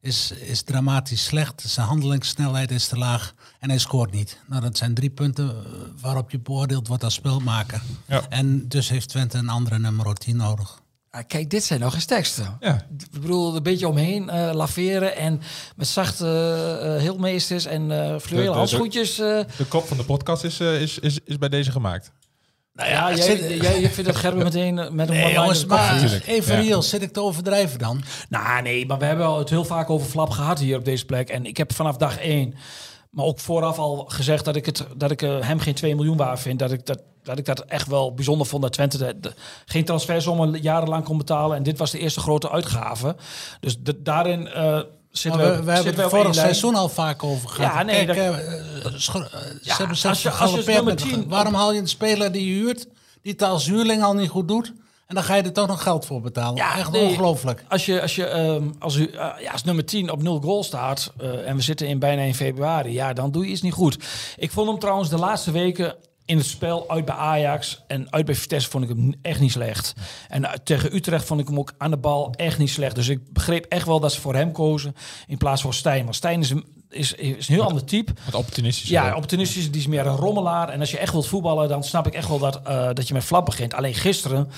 [0.00, 1.62] is, is dramatisch slecht.
[1.66, 3.34] Zijn handelingssnelheid is te laag.
[3.60, 4.38] En hij scoort niet.
[4.46, 5.54] Nou, dat zijn drie punten eh,
[6.00, 7.82] waarop je beoordeeld wordt als spelmaker.
[8.06, 8.22] Ja.
[8.28, 10.84] En dus heeft Twente een andere nummer 10 nodig.
[11.10, 12.56] Ah, kijk, dit zijn nog eens teksten.
[12.60, 12.86] Ja.
[12.98, 15.40] Ik bedoel, een beetje omheen eh, laveren en
[15.76, 16.24] met zachte
[16.96, 19.18] uh, heelmeesters en uh, De- fluwelen de- handschoentjes.
[19.18, 19.40] eh.
[19.56, 22.10] De kop van de podcast is, is, is, is bij deze gemaakt.
[22.76, 25.64] Nou Ja, jij, zit- jij, jij vindt dat Gerben meteen eh, met een Nee, jongens,
[25.64, 26.60] maar even Ja.
[26.60, 28.02] reëel, zit ik te overdrijven dan?
[28.28, 31.04] Nou, nee, maar we hebben al het heel vaak over Flap gehad hier op deze
[31.04, 31.28] plek.
[31.28, 32.54] En ik heb vanaf dag één,
[33.10, 36.16] maar ook vooraf al gezegd dat ik, het, dat ik eh, hem geen 2 miljoen
[36.16, 36.58] waard vind.
[36.58, 39.32] Dat ik dat, dat ik dat echt wel bijzonder vond dat Twente de, de-
[39.66, 41.56] geen transfersommen jarenlang kon betalen.
[41.56, 43.16] En dit was de eerste grote uitgave.
[43.60, 44.80] Dus de- daarin eh
[45.18, 47.72] zitten we, we, we hebben zitten het vorig seizoen al vaak over gehad.
[47.72, 49.28] Ja, nee, Kijk, dat- eh, eh, eh, ze
[49.62, 52.46] Ja, hebben zelfs als je- als met de- 10 Waarom haal je een speler die
[52.54, 52.86] je huurt,
[53.22, 54.72] die het als huurling al niet goed doet,
[55.06, 56.56] en dan ga je er toch nog geld voor betalen?
[56.56, 57.08] Ja, Echt nee.
[57.08, 57.64] ongelooflijk.
[57.68, 61.12] Als je, als je ehm, als, u, ja, als nummer 10 op 0 goal staat
[61.44, 63.96] en we zitten in bijna in februari, ja, dan doe je iets niet goed.
[64.36, 65.94] Ik vond hem trouwens de laatste weken
[66.26, 69.52] in het spel uit bij Ajax en uit bij Vitesse vond ik hem echt niet
[69.52, 69.92] slecht.
[70.28, 72.94] En eh, tegen Utrecht vond ik hem ook aan de bal echt niet slecht.
[72.94, 76.02] Dus ik begreep echt wel dat ze voor hem kozen in plaats van Stijn.
[76.02, 78.12] Want Stijn is een, is, is een heel ander type.
[78.24, 78.88] Wat opportunistisch.
[78.88, 80.68] Ja, opportunistisch, die is meer een rommelaar.
[80.68, 83.14] En als je echt wilt voetballen, dan snap ik echt wel dat, eh, dat je
[83.14, 83.74] met flap begint.
[83.74, 84.50] Alleen gisteren,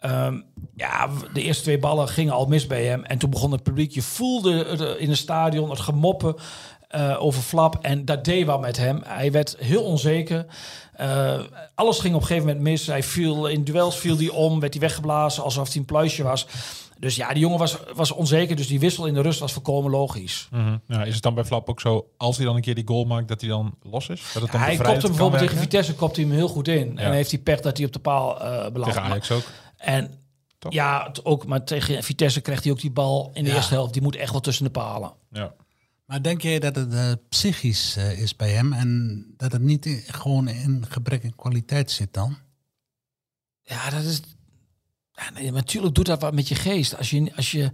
[0.00, 0.40] ehm,
[0.76, 3.04] ja, de eerste twee ballen gingen al mis bij hem.
[3.04, 6.36] En toen begon het publiek, je voelde eh, in het stadion het gemoppen
[6.88, 7.78] eh, over flap.
[7.80, 9.00] En dat deed wat met hem.
[9.04, 10.46] Hij werd heel onzeker.
[10.92, 11.40] Eh,
[11.74, 12.86] alles ging op een gegeven moment mis.
[12.86, 16.46] Hij viel in duels, viel hij om, werd hij weggeblazen alsof hij een pluisje was.
[16.98, 18.56] Dus ja, die jongen was, was onzeker.
[18.56, 20.48] Dus die wissel in de rust was volkomen logisch.
[20.86, 23.04] Ja, is het dan bij Flap ook zo, als hij dan een keer die goal
[23.04, 24.22] maakt, dat hij dan los is?
[24.32, 25.58] Dat het dan hij kopt hem bijvoorbeeld tegen?
[25.58, 26.98] Vitesse kopt hij hem heel goed in.
[26.98, 28.94] En heeft hij pech dat hij op de paal eh belandt.
[28.94, 29.42] Tegen Ajax ook.
[29.76, 30.10] En
[30.58, 30.72] Toch?
[30.72, 33.92] ja, ook, maar tegen Vitesse krijgt hij ook die bal in de eerste helft.
[33.92, 35.12] Die moet echt wel tussen de palen.
[35.30, 35.52] Ja.
[36.06, 39.86] Maar denk jij dat het eh, psychisch eh, is bij hem en dat het niet
[39.86, 42.36] in- gewoon in gebrek aan kwaliteit zit dan?
[43.62, 44.20] Ja, dat is.
[45.12, 46.96] Ja, nee, natuurlijk doet dat wat met je geest.
[46.96, 47.70] Als je, als je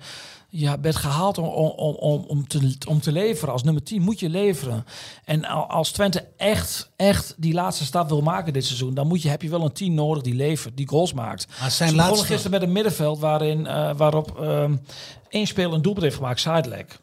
[0.49, 4.21] ja, bent gehaald om, om, om, om, te, om te leveren, als nummer 10 moet
[4.21, 4.85] je leveren.
[5.25, 9.23] En al- als Twente echt, echt die laatste stap wil maken dit seizoen, dan moet
[9.23, 11.47] je, heb je wel een 10 nodig die levert, die goals maakt.
[11.61, 14.77] Maar zijn laatste, gisteren met een middenveld waarin, eh, waarop ehm
[15.29, 16.99] één speler een doelpunt heeft gemaakt, Sidelek.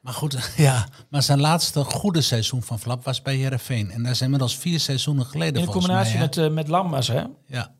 [0.00, 4.12] Maar goed, ja, maar zijn laatste goede seizoen van Flap was bij Herenveen en dat
[4.12, 6.22] is inmiddels vier seizoenen geleden In combinatie mij.
[6.22, 7.24] met, eh met Lammers, hè?
[7.46, 7.74] Ja.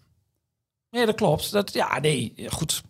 [0.91, 1.51] Nee, dat klopt.
[1.51, 2.83] Dat, ja, nee, goed.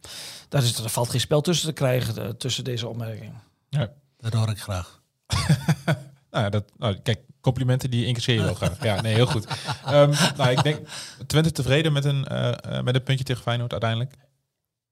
[0.49, 3.33] Daar, is, er valt geen spel tussen te krijgen, eh, tussen deze opmerking.
[3.69, 3.93] Ja.
[4.17, 5.01] Dat hoor ik graag.
[6.31, 8.83] Nou, ja, dat, nou, kijk, complimenten die incasseer je wel graag.
[8.83, 9.47] Ja, nee, heel goed.
[9.87, 10.89] Ehm, nou, ik denk,
[11.27, 14.15] Twente tevreden met een, eh, eh, met een puntje tegen Feyenoord uiteindelijk.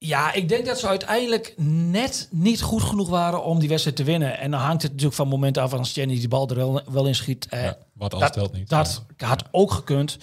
[0.00, 1.54] Ja, ik denk dat ze uiteindelijk
[1.91, 4.39] net niet goed genoeg waren om die wedstrijd te winnen.
[4.39, 6.80] En dan hangt het natuurlijk van het moment af als Jenny die bal er wel,
[6.91, 7.47] wel in schiet.
[7.49, 8.69] Eh, Ja, wat als dat telt niet.
[8.69, 10.19] dat had ook gekund.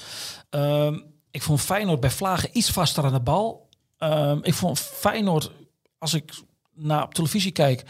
[0.50, 1.00] Ehm,
[1.32, 3.70] ik vond Feyenoord bij Vlagen iets vaster aan de bal.
[3.98, 5.52] Ehm, ik vond Feyenoord,
[5.98, 6.34] als ik
[6.74, 7.84] naar op televisie kijk,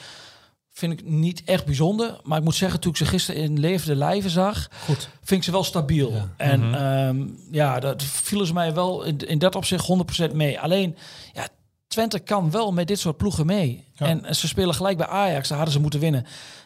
[0.71, 2.19] vind ik niet echt bijzonder.
[2.24, 5.10] Maar ik moet zeggen, toen ik ze gisteren in levende lijven zag, Goed.
[5.24, 6.12] vind ik ze wel stabiel.
[6.12, 6.34] Ja.
[6.38, 6.74] En Mhm.
[6.74, 10.60] ehm, ja, dat vielen ze mij wel in, in dat opzicht 100% mee.
[10.60, 10.98] Alleen,
[11.34, 11.48] ja,
[11.95, 13.84] Twente kan wel met dit soort ploegen mee.
[13.93, 14.05] Ja.
[14.05, 16.25] En ze spelen gelijk bij Ajax, daar hadden ze moeten winnen.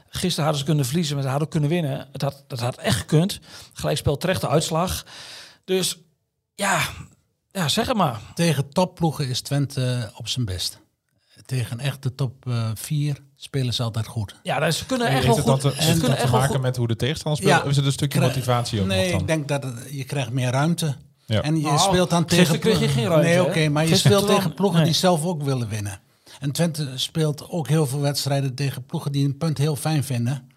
[0.09, 2.07] Gisteren hadden ze kunnen verliezen, maar ze hadden ook kunnen winnen.
[2.11, 3.39] Het had, dat had echt gekund.
[3.73, 5.05] Gelijkspel terecht de uitslag.
[5.65, 5.97] Dus
[6.55, 6.81] ja,
[7.51, 8.19] ja zeg het maar.
[8.35, 10.79] Tegen topploegen is Twente op zijn best.
[11.45, 14.35] Tegen echte top 4 spelen ze altijd goed.
[14.43, 15.61] Ja, dat- ze kunnen echt wel goed.
[15.61, 16.61] te, Ze heeft het kunnen te echt maken goed.
[16.61, 17.57] met hoe de tegenstander speelt?
[17.57, 17.63] Ja.
[17.63, 19.19] Of is het een stukje Krijg- motivatie ook nee, nog dan?
[19.21, 20.95] ik denk dat het- je krijgt meer ruimte.
[21.29, 21.41] Ja.
[21.41, 23.89] En je Nou, speelt dan tegen kreeg je ploegen- geen ruimte, Nee, oké, maar je
[23.89, 24.87] Gisteren speelt tegen ploegen nee.
[24.87, 25.99] die zelf ook willen winnen.
[26.39, 30.47] En Twente speelt ook heel veel wedstrijden tegen ploegen die een punt heel fijn vinden.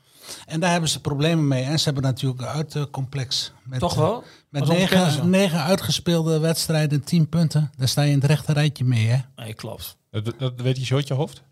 [0.46, 1.64] En daar hebben ze problemen mee.
[1.64, 3.52] En ze hebben natuurlijk een uitcomplex.
[3.62, 4.24] Met, Toch wel?
[4.48, 4.94] Met kennen ze.
[4.96, 7.70] negen, negen uitgespeelde wedstrijden, tien punten.
[7.76, 9.18] Daar sta je in het rechte rijtje mee, hè?
[9.36, 9.96] Nee, klopt.
[10.10, 11.42] Dat, dat weet je zo uit je hoofd?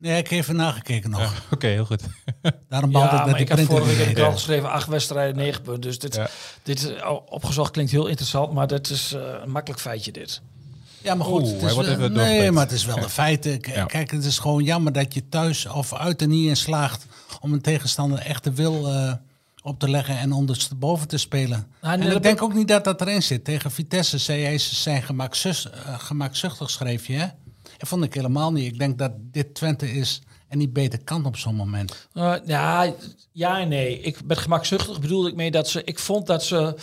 [0.00, 1.20] Nee, ik heb even nagekeken nog.
[1.20, 2.02] Ja, Oké, heel goed.
[2.68, 4.86] Daarom Ja, behaalt het met maar ik printer vorige week heb ik al geschreven acht
[4.88, 5.80] wedstrijden, negen punten.
[5.80, 6.28] Dus dit, Ja.
[6.62, 10.40] dit eh, opgezocht klinkt heel interessant, maar dat is eh, een makkelijk feitje dit.
[11.02, 11.42] Ja, maar goed.
[11.42, 13.56] Oeh, het hij is, wordt wel- even nee, maar het is wel een feit.
[13.60, 13.84] K- Ja.
[13.84, 17.06] Kijk, het is gewoon jammer dat je thuis of uit er niet in slaagt
[17.40, 19.12] om een tegenstander echt de wil eh,
[19.62, 21.66] op te leggen en ondersteboven te spelen.
[21.82, 23.44] Nou, en ik denk ook niet dat dat erin zit.
[23.44, 27.12] Tegen Vitesse zei hij, ze zijn eh, gemakzuchtig, schreef je.
[27.14, 27.26] Hè?
[27.86, 28.72] Vond ik helemaal niet.
[28.72, 32.08] Ik denk dat dit Twente is en niet beter kan op zo'n moment.
[32.12, 32.94] Eh, ja,
[33.32, 34.00] ja nee.
[34.00, 35.84] Ik ben gemakzuchtig bedoelde ik mee dat ze...
[35.84, 36.74] Ik vond dat ze...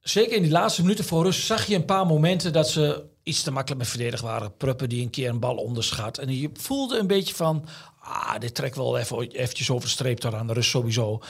[0.00, 3.42] Zeker in die laatste minuten voor rust zag je een paar momenten dat ze iets
[3.42, 4.56] te makkelijk met verdedigen waren.
[4.56, 6.18] Pruppen die een keer een bal onderschat.
[6.18, 7.66] En je voelde een beetje van...
[8.00, 11.20] Ah, dit trekt wel even eventjes over de streep tot aan de rust sowieso.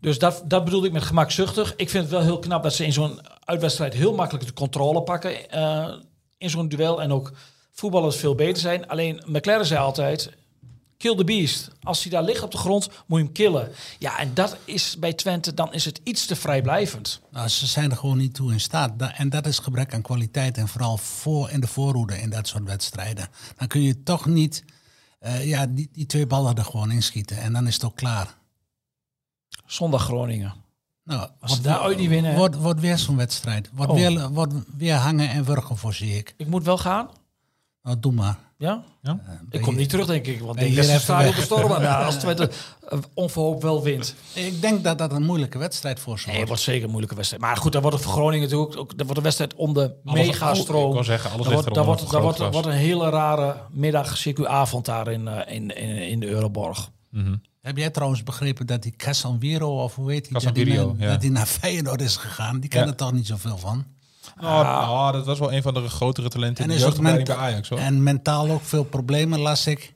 [0.00, 1.74] Dus dat, dat bedoelde ik met gemakzuchtig.
[1.76, 5.02] Ik vind het wel heel knap dat ze in zo'n uitwedstrijd heel makkelijk de controle
[5.02, 5.50] pakken.
[5.50, 5.92] eh,
[6.38, 7.02] in zo'n duel.
[7.02, 7.32] En ook
[7.72, 8.88] voetballers veel beter zijn.
[8.88, 10.32] Alleen McLaren zei altijd...
[10.96, 11.70] Kill the beast.
[11.82, 13.72] Als hij daar ligt op de grond, moet je hem killen.
[13.98, 17.20] Ja, en dat is bij Twente, dan is het iets te vrijblijvend.
[17.30, 18.92] Nou, ze zijn er gewoon niet toe in staat.
[19.16, 20.58] En dat is gebrek aan kwaliteit.
[20.58, 23.28] En vooral voor in de voorhoede in dat soort wedstrijden.
[23.56, 24.64] Dan kun je toch niet
[25.18, 27.36] eh, ja, die, die twee ballen er gewoon inschieten.
[27.36, 28.34] En dan is het ook klaar.
[29.66, 30.54] Zondag Groningen.
[31.04, 32.36] Nou, Als ze daar ooit niet winnen?
[32.60, 33.70] Wordt, weer zo'n wedstrijd.
[33.72, 33.96] Wordt, Oh.
[33.98, 36.34] weer, wordt weer hangen en wurgen voor, zie ik.
[36.36, 37.08] Ik moet wel gaan.
[37.82, 38.38] Nou, doe maar.
[38.58, 38.84] Ja?
[39.02, 39.20] Ja?
[39.50, 40.40] Ik kom niet terug, denk ik.
[40.40, 41.82] Want ik denk dat ze op de storm.
[41.82, 42.50] Ja, als Twente
[42.92, 44.14] uh, onverhoopt wel wint.
[44.34, 46.48] Ik denk dat dat een moeilijke wedstrijd voor ze Nee, het wordt.
[46.48, 47.42] wordt zeker een moeilijke wedstrijd.
[47.42, 49.94] Maar goed, dan wordt het voor Groningen natuurlijk ook, dat wordt een wedstrijd om de
[50.04, 50.88] Alles- megastroom.
[50.88, 54.16] Ik wil zeggen, alles Dan wordt, dan wordt, dan wordt, wordt een hele rare middag,
[54.16, 56.90] circuitavond daar in, eh, in, in, in de Euroborg.
[57.10, 57.34] Mhm.
[57.60, 60.92] Heb jij trouwens begrepen dat die Casanviro, of hoe heet die, dat die, ja.
[61.10, 62.60] dat die naar Feyenoord is gegaan?
[62.60, 62.86] Die kan Ja.
[62.86, 63.84] er toch niet zoveel van?
[64.40, 67.36] Nou, nou, dat was wel een van de grotere talenten En in de jeugdopleiding bij
[67.36, 67.68] Ajax.
[67.68, 67.78] Hoor.
[67.78, 69.94] En mentaal ook veel problemen, las ik.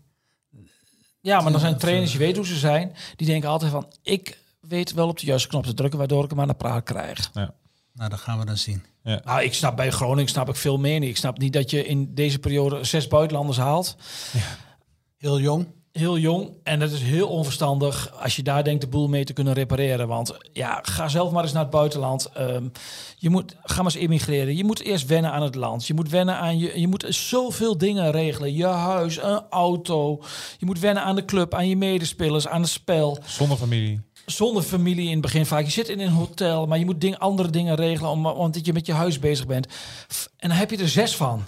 [1.21, 4.39] Ja, maar dan zijn trainers, je weet hoe ze zijn, die denken altijd van, ik
[4.61, 7.31] weet wel op de juiste knop te drukken, waardoor ik hem aan de praat krijg.
[7.33, 7.55] Ja.
[7.93, 8.85] Nou, dat gaan we dan zien.
[9.03, 11.09] Nou, ik snap bij Groningen snap ik veel meer niet.
[11.09, 13.97] Ik snap niet dat je in deze periode zes buitenlanders haalt.
[15.17, 15.67] Heel jong.
[15.97, 16.51] Heel jong.
[16.63, 20.09] En dat is heel onverstandig als je daar denkt de boel mee te kunnen repareren.
[20.09, 22.27] Want ja, ga zelf maar eens naar het buitenland.
[22.35, 22.69] Ehm,
[23.17, 24.57] je moet, ga maar eens immigreren.
[24.57, 25.87] Je moet eerst wennen aan het land.
[25.87, 26.81] Je moet wennen aan je.
[26.81, 28.55] Je moet zoveel dingen regelen.
[28.55, 30.23] Je huis, een auto.
[30.59, 33.19] Je moet wennen aan de club, aan je medespelers, aan het spel.
[33.25, 34.01] Zonder familie.
[34.27, 35.65] Zonder familie in het begin vaak.
[35.65, 38.73] Je zit in een hotel, maar je moet ding, andere dingen regelen om, omdat je
[38.73, 39.67] met je huis bezig bent.
[40.37, 41.45] En dan heb je er zes van.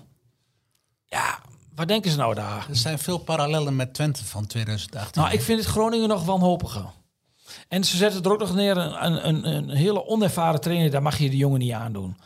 [1.06, 1.38] Ja,
[1.78, 2.66] waar denken ze nou daar?
[2.68, 5.22] Er zijn veel parallellen met Twente van 2018.
[5.22, 6.84] Nou, ik vind het Groningen nog wanhopiger.
[7.68, 10.90] En ze zetten er ook nog neer een, een, een, een hele onervaren trainer.
[10.90, 12.16] Daar mag je de jongen niet aandoen.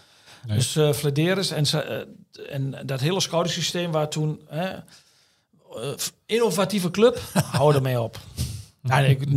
[0.46, 0.56] Nee.
[0.56, 4.40] Dus eh Flederis en, ze, eh, en dat hele scoutingsysteem waar toen...
[4.48, 4.82] Hè, eh,
[6.26, 7.22] innovatieve club,
[7.56, 8.18] hou ermee op.
[8.82, 9.28] Ja, nee, ik,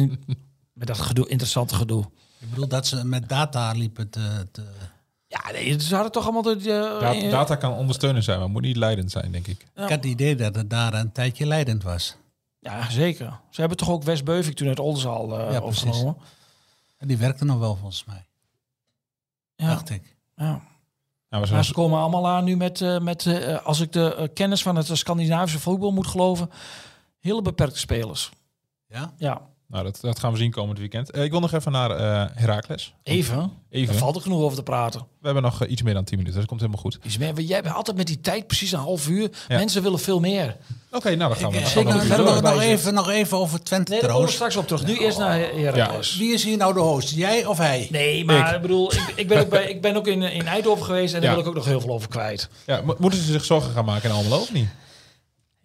[0.73, 2.03] met dat gedoe, interessante gedoe.
[2.39, 4.47] Ik bedoel dat ze met data liepen te...
[4.51, 4.63] te
[5.43, 6.41] Ja, nee, ze hadden toch allemaal...
[6.41, 9.61] De, de- Da- eh, data kan ondersteunend zijn, maar moet niet leidend zijn, denk ik.
[9.61, 12.15] Ik had het idee dat het daar een tijdje leidend was.
[12.59, 13.39] Ja, zeker.
[13.49, 15.83] Ze hebben toch ook West Beuvik toen uit Oldenzaal eh Ja, precies.
[15.83, 16.17] overgenomen.
[16.97, 18.25] En die werkte nog wel volgens mij,
[19.55, 20.15] Ja, dacht ik.
[20.35, 20.61] ja.
[21.29, 24.15] We Maar zijn ze komen allemaal aan nu met, eh, met eh, als ik de
[24.15, 26.49] eh, kennis van het Scandinavische voetbal moet geloven,
[27.19, 28.31] hele beperkte spelers.
[28.87, 29.13] Ja?
[29.17, 31.11] Ja, nou, dat, dat gaan we zien komend weekend.
[31.11, 32.93] Eh, ik wil nog even naar eh Heracles.
[33.03, 33.51] even.
[33.69, 33.93] Even.
[33.93, 34.99] Er valt er genoeg over te praten.
[34.99, 36.99] We hebben nog eh, iets meer dan 10 minuten, dus dat komt helemaal goed.
[37.05, 37.41] Iets meer.
[37.41, 39.29] Jij bent altijd met die tijd, precies een half uur.
[39.47, 39.57] Ja.
[39.57, 40.55] Mensen willen veel meer.
[40.91, 41.57] Oké, nou dan gaan we.
[41.57, 44.25] Ik, dan gaan we nog even nog, even, nog even over Twente Nee, daar komen
[44.27, 44.55] we trouwens.
[44.55, 44.85] straks op terug.
[44.85, 46.17] Nu eerst naar Heracles.
[46.17, 47.09] Wie is hier nou de host?
[47.15, 47.87] Jij of hij?
[47.91, 50.85] Nee, maar ik, bedoel, ik, ik, ben ook bij, ik ben ook in, in Eindhoven
[50.85, 51.35] geweest en daar Ja.
[51.35, 52.49] wil ik ook nog heel veel over kwijt.
[52.65, 54.67] Ja, mo- moeten ze zich zorgen gaan maken in Almelo of niet?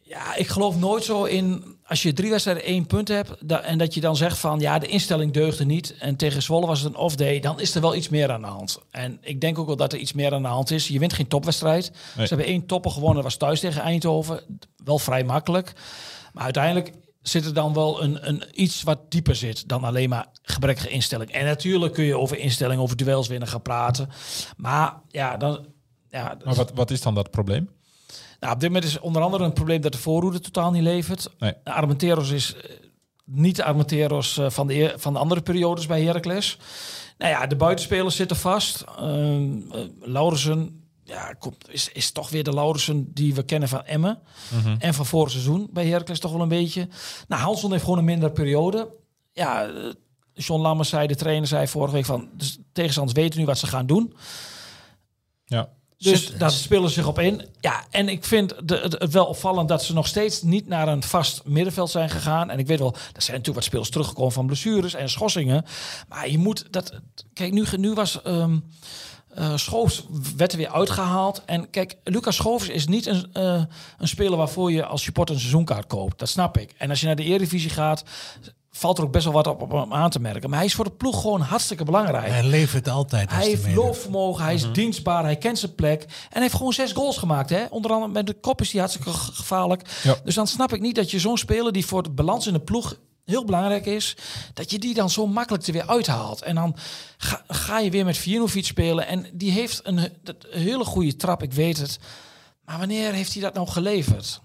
[0.02, 3.78] Ja, ik geloof nooit zo in als je drie wedstrijden één punt hebt da- en
[3.78, 6.88] dat je dan zegt van ja, de instelling deugde niet en tegen Zwolle was het
[6.88, 8.78] een off-day, dan is er wel iets meer aan de hand.
[8.90, 10.88] En ik denk ook wel dat er iets meer aan de hand is.
[10.88, 11.90] Je wint geen topwedstrijd.
[12.16, 12.26] Nee.
[12.26, 14.40] Ze hebben één topper gewonnen, dat was thuis tegen Eindhoven.
[14.84, 15.72] Wel vrij makkelijk.
[16.32, 20.26] Maar uiteindelijk zit er dan wel een, een iets wat dieper zit dan alleen maar
[20.42, 21.30] gebrekkige instelling.
[21.30, 24.08] En natuurlijk kun je over instelling, over duels winnen gaan praten.
[24.56, 25.66] Maar ja, dan...
[26.10, 27.68] Ja, Maar wat, wat is dan dat probleem?
[28.40, 31.28] Nou, op dit moment is onder andere een probleem dat de voorhoede totaal niet levert.
[31.38, 31.54] Nee.
[31.64, 32.70] Armenteros is eh,
[33.24, 36.58] niet de Armenteros eh, van de, van de andere periodes bij Heracles.
[37.18, 38.84] Nou ja, de buitenspelers zitten vast.
[40.00, 44.18] Laurensen ja, komt, is, is toch weer de Laurensen die we kennen van Emmen.
[44.48, 44.76] Mhm.
[44.78, 46.88] En van vorig seizoen bij Heracles toch wel een beetje.
[47.28, 48.88] Nou, Hanson heeft gewoon een mindere periode.
[49.32, 49.70] Ja,
[50.34, 52.28] John Lammers zei, de trainer zei vorige week van...
[52.32, 54.14] Dus tegenstanders weten nu wat ze gaan doen.
[55.44, 55.68] Ja.
[56.00, 57.42] Dus Zit- daar spelen ze zich op in.
[57.60, 61.42] Ja, en ik vind het, wel opvallend dat ze nog steeds niet naar een vast
[61.44, 62.50] middenveld zijn gegaan.
[62.50, 65.64] En ik weet wel, er zijn natuurlijk wat spelers teruggekomen van blessures en schorsingen.
[66.08, 66.92] Maar je moet dat.
[67.32, 68.22] Kijk, nu, nu was.
[68.22, 68.46] eh,
[69.56, 70.04] Schoofs
[70.36, 71.42] werd er weer uitgehaald.
[71.46, 73.62] En kijk, Lucas Schoofs is niet een, eh,
[73.98, 76.18] een speler waarvoor je als supporter een seizoenkaart koopt.
[76.18, 76.74] Dat snap ik.
[76.78, 78.04] En als je naar de Eredivisie gaat,
[78.70, 80.48] valt er ook best wel wat op, op hem aan te merken.
[80.48, 82.26] Maar hij is voor de ploeg gewoon hartstikke belangrijk.
[82.26, 83.30] Hij levert altijd.
[83.30, 86.02] Hij heeft loopvermogen, hij is dienstbaar, hij kent zijn plek.
[86.02, 87.50] En hij heeft gewoon zes goals gemaakt.
[87.50, 87.64] Hè?
[87.70, 90.00] Onder andere met de kop is hij hartstikke ge- gevaarlijk.
[90.02, 90.16] Ja.
[90.24, 92.60] Dus dan snap ik niet dat je zo'n speler die voor de balans in de
[92.60, 94.16] ploeg heel belangrijk is,
[94.54, 96.42] dat je die dan zo makkelijk er weer uithaalt.
[96.42, 96.76] En dan
[97.18, 99.06] ga, ga je weer met Viernovic spelen.
[99.06, 101.98] En die heeft een, een hele goede trap, ik weet het.
[102.70, 104.40] Maar wanneer heeft hij dat nou geleverd?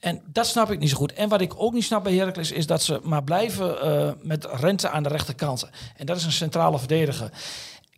[0.00, 1.12] En dat snap ik niet zo goed.
[1.12, 4.44] En wat ik ook niet snap bij Heracles is dat ze maar blijven eh, met
[4.52, 5.68] rente aan de rechterkant.
[5.96, 7.30] En dat is een centrale verdediger.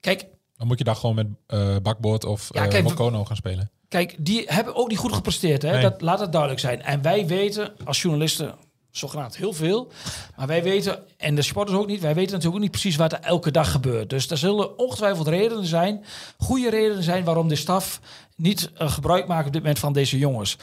[0.00, 0.26] Kijk,
[0.56, 3.36] Dan moet je daar gewoon met eh bakboord of Ja, eh kijk, we- Mokono gaan
[3.36, 3.70] spelen.
[3.88, 5.62] Kijk, die hebben ook niet goed gepresteerd.
[5.62, 5.70] Hè?
[5.72, 5.82] Nee.
[5.82, 6.82] Dat, laat het duidelijk zijn.
[6.82, 8.54] En wij weten als journalisten,
[8.90, 9.92] zogenaamd heel veel.
[10.36, 13.12] Maar wij weten, en de sporters ook niet, wij weten natuurlijk ook niet precies wat
[13.12, 14.10] er elke dag gebeurt.
[14.10, 16.04] Dus er zullen ongetwijfeld redenen zijn,
[16.38, 18.00] goede redenen zijn waarom de staf
[18.36, 20.56] niet uh, gebruik maakt op dit moment van deze jongens.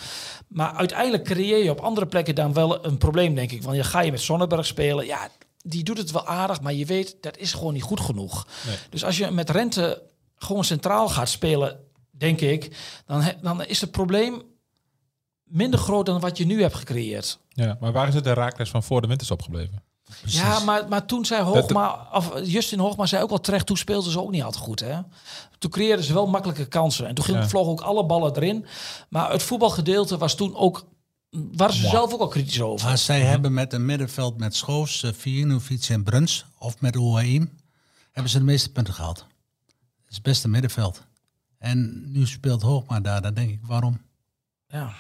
[0.48, 3.64] Maar uiteindelijk creëer je op andere plekken dan wel een probleem, denk ik.
[3.64, 6.86] Want je ga je met Sonnenberg spelen, ja, die doet het wel aardig, maar je
[6.86, 8.48] weet, dat is gewoon niet goed genoeg.
[8.68, 8.76] Nee.
[8.90, 10.02] Dus als je met Rente
[10.36, 11.80] gewoon centraal gaat spelen,
[12.12, 14.42] denk ik, dan, he- dan is het probleem
[15.44, 17.40] minder groot dan wat je nu hebt gecreëerd.
[17.50, 19.42] Ja, maar waar is het de raakles van voor de winterstop
[20.26, 24.12] Ja, maar, maar toen zei Hoogma, of Justin Hoogma zei ook al terecht, toen speelden
[24.12, 24.80] ze ook niet altijd goed.
[24.80, 25.00] Hè?
[25.60, 27.08] Toen creëerden ze wel makkelijke kansen.
[27.08, 27.48] En toen ging, Ja.
[27.48, 28.66] vlogen ook alle ballen erin.
[29.10, 30.86] Maar het voetbalgedeelte was toen ook,
[31.30, 32.88] waren ze zelf ook al kritisch over.
[32.88, 37.58] Maar zij hebben met een middenveld met Schoos, uh, Viernovic en Bruns, of met Ouaim,
[38.12, 39.18] hebben ze de meeste punten gehaald.
[39.18, 41.02] Het is het beste middenveld.
[41.58, 44.02] En nu speelt Hoogma daar, dan denk ik, waarom?
[44.68, 44.94] Ja.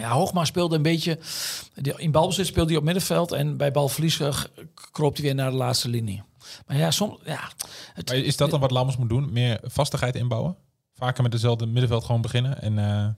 [0.00, 1.18] Ja, Hoogma speelde een beetje...
[1.96, 3.32] In balbezit speelde hij op middenveld.
[3.32, 4.20] En bij balverlies
[4.92, 6.22] kroop hij weer naar de laatste linie.
[6.66, 7.18] Maar ja, soms...
[7.24, 7.50] Ja,
[7.94, 9.32] het, Maar is dat dan wat Lammers moet doen?
[9.32, 10.56] Meer vastigheid inbouwen?
[10.94, 12.62] Vaker met dezelfde middenveld gewoon beginnen?
[12.62, 13.08] En eh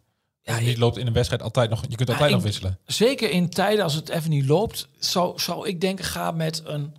[0.43, 1.85] Ja, je ik- loopt in een wedstrijd altijd nog...
[1.88, 2.79] Je kunt altijd nog wisselen.
[2.87, 4.88] zeker in tijden als het even niet loopt...
[4.99, 6.95] zou, zou ik denken, ga met een...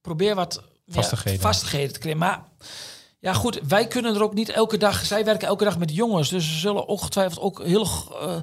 [0.00, 1.40] Probeer wat ja, Vastigheden.
[1.40, 2.18] vastigheden te creëren.
[2.18, 2.42] Maar
[3.20, 5.04] ja, goed, wij kunnen er ook niet elke dag...
[5.04, 6.28] Zij werken elke dag met jongens.
[6.28, 7.88] Dus ze zullen ongetwijfeld ook heel...
[8.20, 8.36] eh,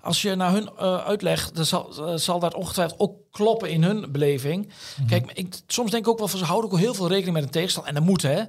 [0.00, 1.54] als je naar hun eh, uitlegt...
[1.54, 4.68] dan zal, eh, zal dat ongetwijfeld ook kloppen in hun beleving.
[4.96, 5.08] Mhm.
[5.08, 6.38] Kijk, ik, soms denk ik ook wel van...
[6.38, 7.86] ze houden ook heel veel rekening met een tegenstand.
[7.86, 8.42] En dat moet, hè.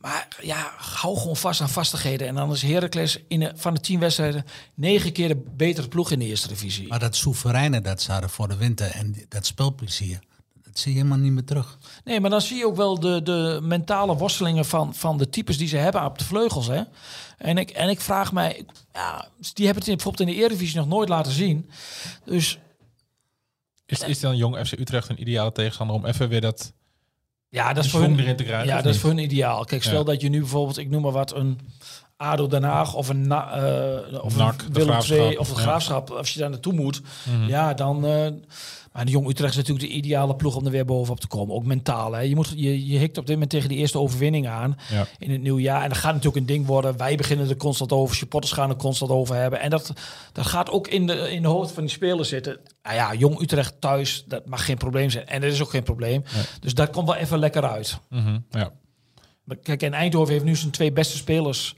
[0.00, 2.26] Maar ja, hou gewoon vast aan vastigheden.
[2.28, 4.44] En dan is Heracles in de, van de tien wedstrijden...
[4.74, 6.88] negen keer de betere ploeg in de eerste divisie.
[6.88, 10.18] Maar dat soevereine dat ze hadden voor de winter en dat spelplezier,
[10.78, 11.78] dat zie je helemaal niet meer terug.
[12.04, 15.58] Nee, maar dan zie je ook wel de, de mentale worstelingen van, van de types
[15.58, 16.66] die ze hebben op de vleugels.
[16.66, 16.82] Hè?
[17.38, 20.76] En, ik, en ik vraag mij, ja, die hebben het in- bijvoorbeeld in de Eredivisie
[20.78, 21.70] nog nooit laten zien.
[22.24, 22.58] Dus
[23.86, 26.72] Is, is dan Jong FC Utrecht een ideale tegenstander om even weer dat
[27.48, 28.66] ja, dat is voor hun, erin te krijgen?
[28.68, 29.64] ja, dat is voor hun ideaal.
[29.64, 30.04] Kijk, stel Ja.
[30.04, 31.60] dat je nu bijvoorbeeld, ik noem maar wat, een
[32.16, 35.48] ADO Den Haag of een, Na, eh, of NAC, een de Willem Graafschap, II of
[35.50, 35.60] een ja.
[35.62, 36.10] Graafschap.
[36.10, 37.48] Als je daar naartoe moet, Mhm.
[37.48, 38.06] ja, dan...
[38.06, 38.26] eh,
[38.98, 41.54] maar de Jong Utrecht is natuurlijk de ideale ploeg om er weer bovenop te komen.
[41.54, 42.12] Ook mentaal.
[42.12, 42.20] Hè.
[42.20, 44.78] Je, moet, je, je hikt op dit moment tegen die eerste overwinning aan.
[44.90, 45.06] Ja.
[45.18, 45.82] in het nieuwe jaar.
[45.82, 46.96] En dat gaat natuurlijk een ding worden.
[46.96, 48.16] Wij beginnen er constant over.
[48.16, 49.60] Supporters gaan er constant over hebben.
[49.60, 49.92] En dat,
[50.32, 52.58] dat gaat ook in de, in de hoofd van die spelers zitten.
[52.82, 55.26] Nou ja, Jong Utrecht thuis, dat mag geen probleem zijn.
[55.26, 56.24] En dat is ook geen probleem.
[56.34, 56.44] Nee.
[56.60, 57.98] Dus dat komt wel even lekker uit.
[58.08, 58.72] Mhm, ja.
[59.62, 61.74] Kijk, en Eindhoven heeft nu zijn twee beste spelers.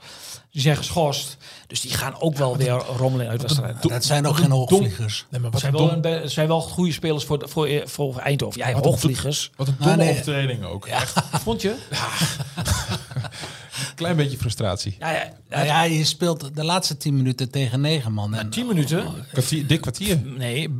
[0.51, 1.37] Die zijn geschorst.
[1.67, 3.89] Dus die gaan ook wel weer rommelen in uitwedstrijden.
[3.89, 5.27] Dat zijn ook geen hoogvliegers.
[5.31, 8.61] Nee, maar wat zijn, wel een, be- zijn wel goede spelers voor, voor, voor Eindhoven.
[8.61, 9.51] Ja, Wat een hoogvliegers.
[9.57, 10.13] wat een Nou, domme nee.
[10.13, 10.87] overtreding ook.
[10.87, 11.69] Echt Vond je?
[11.71, 11.77] een
[13.95, 14.97] klein beetje frustratie.
[14.99, 18.35] Ja, ja, Nou ja, je speelt de laatste tien minuten tegen negen man.
[18.35, 19.05] En 10 minuten.
[19.33, 20.21] Kwartier, dik kwartier.
[20.25, 20.75] Nee,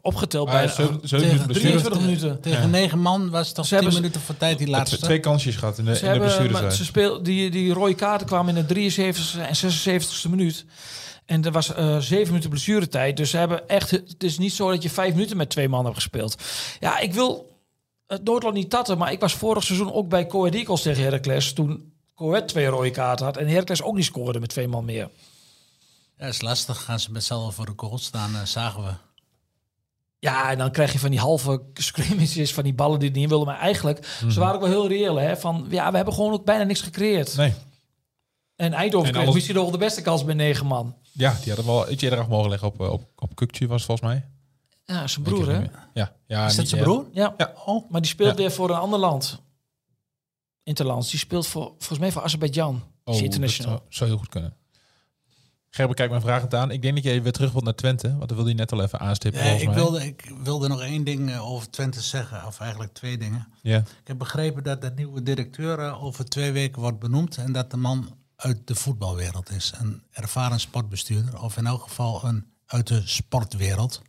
[0.00, 1.52] opgeteld Ah, bij zeven minuten blessure.
[1.52, 2.40] 23 minuten.
[2.40, 4.96] tegen negen man was het toch Ze tien hebben- minuten voor tijd die laatste.
[4.98, 8.26] twee kansjes gehad in de, Ze in de maar ze speel, die, die rode kaarten
[8.26, 10.64] kwamen in de 73 en 76ste minuut.
[11.26, 13.16] En er was eh zeven minuten blessuretijd.
[13.16, 13.90] Dus ze hebben echt.
[13.90, 16.36] Het is niet zo dat je vijf minuten met twee man hebt gespeeld.
[16.80, 17.58] Ja, ik wil
[18.06, 21.52] het Noordland niet tatten, maar ik was vorig seizoen ook bij Coed Eagles tegen Heracles.
[21.52, 25.10] Toen Coed twee rode kaarten had en Heracles ook niet scoorde met twee man meer.
[26.18, 26.82] Ja, is lastig.
[26.84, 28.90] Gaan ze met z'n allen voor de goal staan, eh, zagen we.
[30.18, 33.28] Ja, en dan krijg je van die halve scrimmages, van die ballen die er niet
[33.28, 33.46] wilden.
[33.46, 35.16] Maar eigenlijk, ze waren ook wel heel reëel.
[35.16, 35.36] Hè?
[35.36, 37.36] Van, ja, we hebben gewoon ook bijna niks gecreëerd.
[37.36, 37.54] Nee.
[38.56, 40.96] En Eindhoven En alles- misschien nog wel de beste kans met negen man.
[41.12, 43.76] Ja, die hadden wel iets eerder af mogen leggen op, eh, op, op Kukcu was
[43.76, 44.24] het volgens mij.
[44.84, 45.64] Ja, zijn broer, hè?
[45.94, 47.06] Ja, ja, Is dat zijn broer?
[47.12, 47.34] Ja.
[47.36, 47.52] Ja.
[47.64, 48.36] Oh, Maar die speelt Ja.
[48.36, 49.40] weer voor een ander land.
[50.64, 51.10] Interlands.
[51.10, 52.82] Die speelt voor, volgens mij voor Azerbeidzjan.
[53.04, 54.56] Oh, is zou, zou heel goed kunnen.
[55.74, 56.70] Gerben, kijk mijn vraag aan.
[56.70, 58.08] Ik denk dat jij weer terug wilt naar Twente.
[58.08, 59.44] Want dat wilde je net al even aanstippen.
[59.44, 59.74] Ja, ik, mij.
[59.74, 63.48] wilde, ik wilde nog één ding eh, over Twente zeggen, of eigenlijk twee dingen.
[63.62, 63.78] Ja.
[63.78, 67.70] Ik heb begrepen dat de nieuwe directeur eh, over twee weken wordt benoemd en dat
[67.70, 69.72] de man uit de voetbalwereld is.
[69.80, 74.02] Een ervaren sportbestuurder, of in elk geval een uit de sportwereld.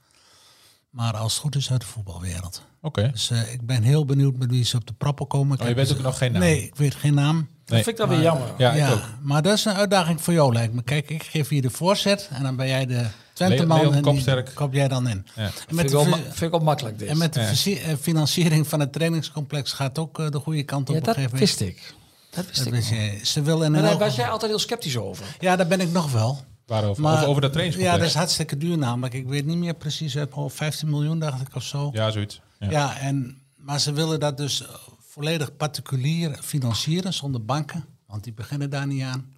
[0.89, 2.61] Maar als het goed is uit de voetbalwereld.
[2.85, 3.09] Oké.
[3.11, 5.55] Dus eh, ik ben heel benieuwd met wie ze op de proppen komen.
[5.55, 6.41] Ik Oh, je weet dus- ook nog geen naam?
[6.41, 7.47] Nee, ik weet geen naam.
[7.65, 8.47] Dat vind ik dan weer jammer.
[8.57, 9.01] Ja, ik ook.
[9.21, 10.81] maar dat is een uitdaging voor jou, lijkt me.
[10.83, 14.11] Kijk, ik geef hier de voorzet en dan ben jij de Twenteman Leon en die
[14.11, 14.51] Kopsterk.
[14.53, 15.25] kop jij dan in.
[15.35, 15.43] Ja.
[15.43, 17.07] En Vind met ik, wel, ma- vind ik wel makkelijk dit.
[17.07, 17.77] en met de Ja.
[17.81, 20.93] eh, financiering van het trainingscomplex gaat ook eh, de goede kant op.
[20.93, 21.57] ja, op dat een gegeven moment.
[21.59, 21.93] wist ik.
[22.29, 22.83] Dat wist Dat ik.
[22.83, 23.25] je.
[23.25, 25.25] Ze willen in Maar daar was jij altijd heel sceptisch over.
[25.39, 26.43] Ja, daar ben ik nog wel.
[26.65, 27.03] Waarover?
[27.03, 27.99] Maar, over, over dat Ja, trainingscomplex?
[27.99, 29.13] dat is hartstikke duur namelijk.
[29.13, 31.89] Ik weet niet meer precies uit mijn hoofd, 15 miljoen dacht ik of zo.
[31.93, 32.41] Ja, zoiets.
[32.59, 32.69] Ja.
[32.69, 34.69] Ja, en, maar ze willen dat dus eh,
[35.07, 39.33] volledig particulier financieren zonder banken, want die beginnen daar niet aan.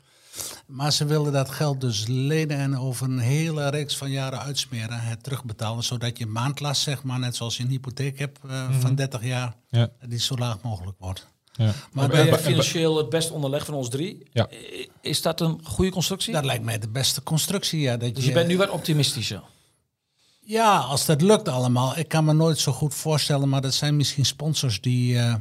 [0.66, 5.00] Maar ze willen dat geld dus lenen en over een hele reeks van jaren uitsmeren,
[5.00, 8.96] het terugbetalen, zodat je maandlast, zeg maar, net zoals je een hypotheek hebt eh, van
[8.96, 9.90] 30 jaar, Ja.
[10.08, 11.28] die zo laag mogelijk wordt.
[11.52, 11.74] Ja.
[11.92, 14.28] Maar ben bij- je financieel het best onderlegd van ons drie?
[14.32, 14.48] Ja.
[15.02, 16.34] Is dat een goede constructie?
[16.34, 17.98] dat lijkt mij de beste constructie, ja.
[17.98, 19.42] Dat dus je bent nu wat optimistischer.
[20.50, 21.98] Ja, als dat lukt allemaal.
[21.98, 25.36] Ik kan me nooit zo goed voorstellen, maar dat zijn misschien sponsors die, eh,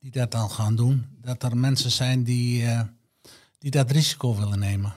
[0.00, 1.06] die dat dan gaan doen.
[1.20, 2.80] Dat er mensen zijn die, eh,
[3.58, 4.94] die dat risico willen nemen.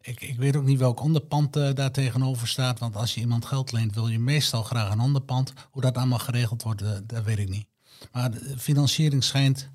[0.00, 2.78] Ik, ik weet ook niet welk onderpand eh, daar tegenover staat.
[2.78, 5.52] Want als je iemand geld leent, wil je meestal graag een onderpand.
[5.70, 7.66] Hoe dat allemaal geregeld wordt, dat weet ik niet.
[8.12, 9.68] Maar de financiering schijnt,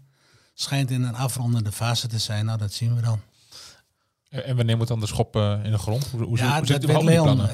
[0.53, 2.45] schijnt in een afrondende fase te zijn.
[2.45, 3.19] Nou, dat zien we dan.
[4.29, 6.07] En wanneer moet dan de schop eh, in de grond?
[6.11, 7.03] Hoe, hoe, ja, hoe zit dat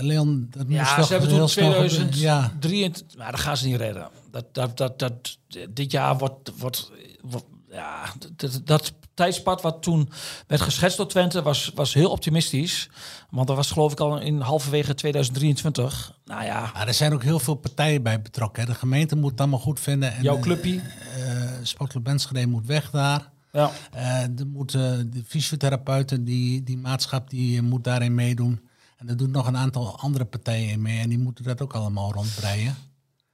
[0.01, 0.47] Leon.
[0.49, 2.09] dat moest Ja, ze hebben toen snel gebeuren.
[2.09, 4.09] 2023, Ja, maar dat gaan ze niet redden.
[4.31, 5.37] Dat, dat, dat, dat,
[5.69, 8.03] dit jaar wordt, wordt, wordt ja,
[8.35, 10.09] dat, dat tijdspad wat toen
[10.47, 12.89] werd geschetst door Twente was, was heel optimistisch.
[13.29, 16.11] Want dat was geloof ik al in halverwege 2023.
[16.25, 18.63] Nou ja, Maar er zijn ook heel veel partijen bij betrokken.
[18.63, 18.69] Hè.
[18.69, 20.13] De gemeente moet het allemaal goed vinden.
[20.13, 20.75] En jouw clubje.
[20.75, 23.33] eh Sportclub Enschede moet weg daar.
[23.55, 23.71] Ja.
[23.91, 28.67] Eh er moeten de fysiotherapeuten, die, die maatschap, die moet daarin meedoen.
[28.97, 30.99] En er doen nog een aantal andere partijen in mee.
[30.99, 32.75] En die moeten dat ook allemaal rondbreien.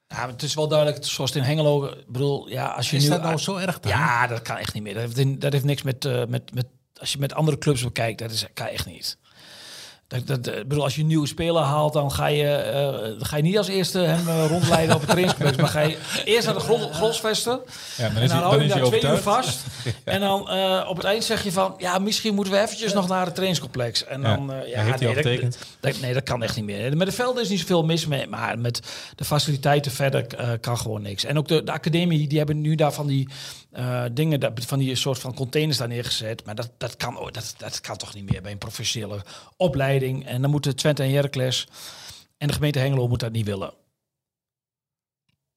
[0.08, 3.10] Ja, het is wel duidelijk, zoals in Hengelo, bedoel, ja, als je Is nu...
[3.10, 3.92] dat nou zo erg dan?
[3.92, 4.94] Ja, dat kan echt niet meer.
[4.94, 8.20] Dat heeft, dat heeft niks met, eh, met, met, als je met andere clubs bekijkt,
[8.20, 9.18] dat is, kan echt niet.
[10.26, 13.38] Dat, dat, ik bedoel, als je een nieuwe speler haalt, dan ga je, eh, ga
[13.38, 15.58] je niet als eerste hem eh, rondleiden op het trainingscomplex.
[15.62, 17.60] Maar ga je eerst naar de grond, grondsvesten.
[17.98, 19.60] Ja, En dan hij, hou je hij daar twee uur vast.
[20.04, 23.08] En dan eh, op het eind zeg je van, ja, misschien moeten we eventjes nog
[23.08, 24.06] naar het trainingscomplex.
[24.06, 24.36] En Ja.
[24.36, 25.58] dan, eh, ja, heeft hij nee, dat- getekend?
[25.80, 26.98] dat, nee, dat kan echt niet meer.
[26.98, 28.80] Met de velden is niet zoveel mis mee, maar met
[29.16, 31.26] de faciliteiten verder eh, kan gewoon niks.
[31.26, 33.28] En ook de, de academie, die hebben nu daar van die
[33.72, 36.46] eh, dingen, daar- van die soort van containers daar neergezet.
[36.46, 39.24] Maar dat, dat, kan, oh, dat, dat kan toch niet meer bij een professionele
[39.58, 40.26] opleiding.
[40.26, 41.68] En dan moeten Twente en Heracles
[42.38, 43.74] en de gemeente Hengelo moet dat niet willen.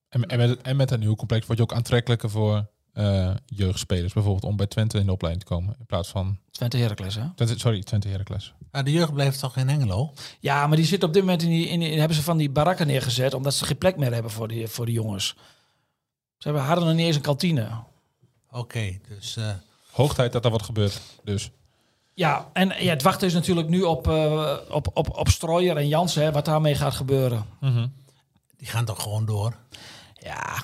[0.09, 4.13] En, en, met, en met een nieuw complex word je ook aantrekkelijker voor eh, jeugdspelers.
[4.13, 5.77] Bijvoorbeeld om bij Twente in de opleiding te komen.
[5.79, 6.39] In plaats van...
[6.51, 7.23] Twente Heracles, hè?
[7.35, 8.55] Twente, sorry, Twente Heracles.
[8.71, 10.13] Maar de jeugd blijft toch in Hengelo?
[10.41, 12.51] Ja, maar die zitten op dit moment in die, in die- hebben ze van die
[12.51, 15.27] barakken neergezet omdat ze geen plek meer hebben voor die, voor die jongens.
[16.39, 17.69] Ze hebben, hadden nog niet eens een kantine.
[18.55, 19.37] Oké, dus...
[19.37, 19.51] eh,
[19.91, 21.01] Hoog tijd dat er wat gebeurt.
[21.25, 21.51] Dus
[22.15, 25.89] Ja, en ja, het wachten is natuurlijk nu op, eh op, op, op Strooier en
[25.89, 27.47] Jansen, hè, wat daarmee gaat gebeuren.
[28.57, 29.57] die gaan toch gewoon door?
[30.15, 30.57] Ja,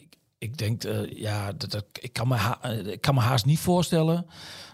[0.00, 3.44] ik, ik denk, eh, ja, dat, dat, ik, kan me ha- ik kan me haast
[3.44, 4.26] niet voorstellen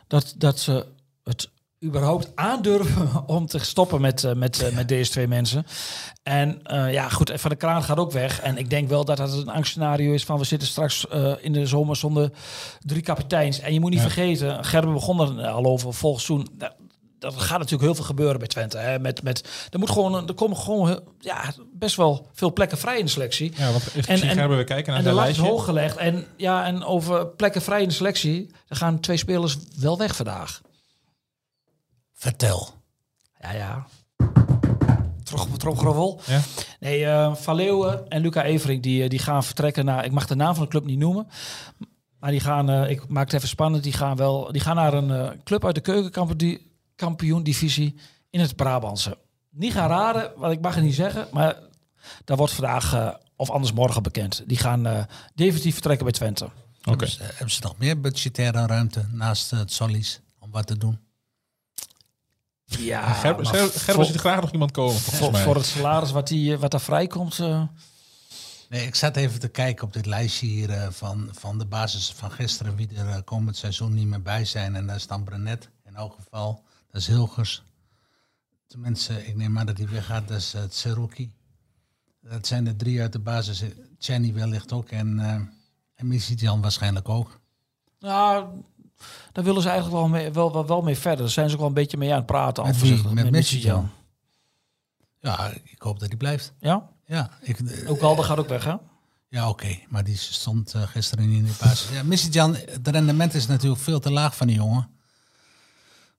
[0.06, 0.86] dat, dat ze
[1.24, 1.50] het
[1.84, 5.66] überhaupt aandurven om te stoppen met, eh, met, eh, met deze twee mensen.
[6.22, 8.40] En eh, ja, goed, Van de Kraan gaat ook weg.
[8.40, 11.04] En ik denk wel dat dat een angstscenario is van we zitten straks
[11.40, 12.30] in de zomer zonder
[12.80, 13.60] drie kapiteins.
[13.60, 14.04] En je moet niet Ja.
[14.10, 16.48] vergeten, Gerben begon er al over volgend seizoen.
[16.58, 16.74] Dat,
[17.18, 18.78] dat gaat natuurlijk heel veel gebeuren bij Twente.
[18.78, 18.98] Hè?
[18.98, 23.04] Met, met, er, moet gewoon, er komen gewoon ja, best wel veel plekken vrij in
[23.04, 23.52] de selectie.
[23.56, 25.42] ja, want En- en- weer kijken naar En de is lijstje.
[25.44, 25.96] hoog gelegd.
[25.96, 30.16] En, ja, en over plekken vrij in de selectie, er gaan twee spelers wel weg
[30.16, 30.60] vandaag.
[32.24, 32.68] Vertel.
[33.40, 33.86] Ja, ja.
[35.22, 36.20] Trog, troggeroffel.
[36.26, 36.40] Ja?
[36.80, 40.04] Nee, eh Van Leeuwen en Luca Evering die, eh, die gaan vertrekken naar...
[40.04, 41.28] Ik mag de naam van de club niet noemen.
[42.18, 44.94] Maar die gaan, eh, ik maak het even spannend, die gaan, wel, die gaan naar
[44.94, 47.94] een eh, club uit de keukenkampioen-divisie
[48.30, 49.18] in het Brabantse.
[49.50, 51.56] Niet gaan raden, wat ik mag het niet zeggen, maar
[52.24, 54.42] daar wordt vandaag of anders morgen bekend.
[54.46, 56.44] Die gaan eh, definitief vertrekken bij Twente.
[56.44, 56.54] Oké.
[56.82, 61.03] Hebben, ze, hebben ze nog meer budgettaire ruimte naast het Sollies om wat te doen?
[62.78, 65.42] Ja, Gerben voor- ziet er graag nog iemand komen, volgens voor, mij.
[65.42, 67.38] voor het salaris wat, die, eh, wat daar vrijkomt.
[67.38, 67.62] eh
[68.68, 72.12] Nee, ik zat even te kijken op dit lijstje hier eh, van, van de basis
[72.16, 74.76] van gisteren, wie er eh, komend seizoen niet meer bij zijn.
[74.76, 76.64] En dat is dan Brenet in elk geval.
[76.90, 77.62] Dat is Hilgers.
[78.66, 80.28] Tenminste, ik neem aan dat hij weggaat.
[80.28, 81.32] Dat is uh, Tseruki.
[82.20, 83.62] Dat zijn de drie uit de basis.
[83.98, 85.26] Jenny wellicht ook en, uh,
[85.94, 87.40] en Missy-Jan waarschijnlijk ook.
[87.98, 88.46] Nou,
[89.32, 91.20] daar willen ze eigenlijk wel mee, wel, wel, wel mee verder.
[91.20, 92.62] Daar zijn ze ook wel een beetje mee aan het praten.
[92.62, 93.08] al Met wie?
[93.08, 93.90] Met Missy-Jan.
[95.20, 96.52] Ja, ik hoop dat hij blijft.
[96.58, 96.88] Ja?
[97.06, 98.74] Ja, ik, eh, Ook Alde gaat ook weg, hè?
[99.28, 99.78] ja oké.
[99.88, 101.88] Maar die stond uh, gisteren in de basis.
[101.92, 104.88] Ja, Missy-Jan, het rendement is natuurlijk veel te laag van die jongen.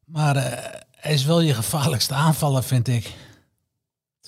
[0.05, 0.43] Maar uh,
[0.91, 3.13] hij is wel je gevaarlijkste aanvaller, vind ik.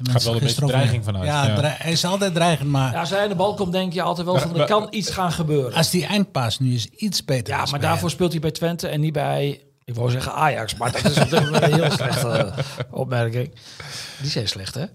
[0.03, 1.25] Gaat wel een beetje dreiging vanuit.
[1.25, 4.01] Ja, hij is altijd dreigend, maar Ja, als hij aan de bal komt, denk je
[4.01, 5.73] altijd wel van, er kan iets gaan gebeuren.
[5.73, 8.87] als die eindpaas nu eens iets beter Ja, is maar daarvoor speelt hij bij Twente
[8.87, 12.53] en niet bij, ik wou zeggen Ajax, maar dat is een heel slechte
[12.91, 13.51] opmerking.
[14.21, 14.85] Die zijn slecht, hè?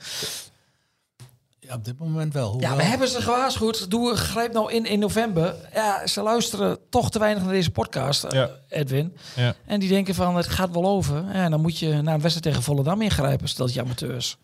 [1.74, 2.60] Op dit moment wel.
[2.60, 3.90] Ja, we hebben ze gewaarschuwd.
[3.90, 5.54] Doe, grijp nou in in november.
[5.74, 8.50] Ja, ze luisteren toch te weinig naar deze podcast, eh, Ja.
[8.68, 9.16] Edwin.
[9.36, 9.54] Ja.
[9.66, 11.24] En die denken van, het gaat wel over.
[11.32, 14.36] Ja, dan moet je naar een wedstrijd tegen Volendam ingrijpen, stel je amateurs.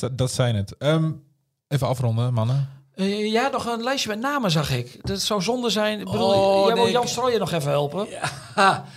[0.00, 0.76] Dat- Dat zijn het.
[0.76, 1.10] Ehm,
[1.68, 2.68] even afronden, mannen.
[2.94, 4.98] Eh, ja, nog een lijstje met namen zag ik.
[5.06, 5.98] Dat zou zonde zijn.
[6.00, 8.06] Ik bedoel, Oh, jij wil Jan ik- Strooijen nog even helpen.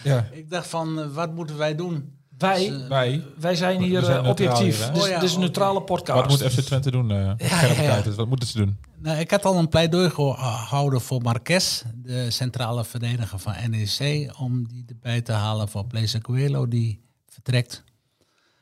[0.03, 2.19] Ja, Ik dacht van, eh, wat moeten wij doen?
[2.41, 3.23] Wij, Dus, eh, wij.
[3.39, 4.83] wij zijn We hier zijn eh, objectief.
[4.83, 6.19] hier, dus Oh ja, dit is een neutrale podcast.
[6.19, 7.09] Wat moet FC Twente doen?
[7.37, 8.15] Gerrit ja?
[8.15, 8.77] Wat moeten ze doen?
[8.97, 14.67] Nou, ik had al een pleidooi gehouden voor Marques, de centrale verdediger van NEC, om
[14.67, 17.83] die erbij te halen voor Blaise Coelho, die vertrekt.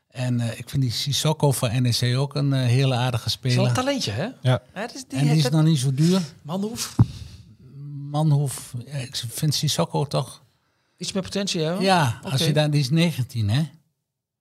[0.10, 3.66] En eh, ik vind die Sissoko van NEC ook een hele aardige speler.
[3.68, 4.28] een talentje, hè?
[4.42, 4.62] Ja.
[4.74, 6.22] Die, En die is nog niet zo duur.
[6.42, 6.96] Manhoef.
[8.12, 10.42] Manhoef, ja, ik vind Sissoko toch...
[11.00, 11.72] Iets met potentie, hè?
[11.72, 13.70] Ja, als je daar, die is 19, hè?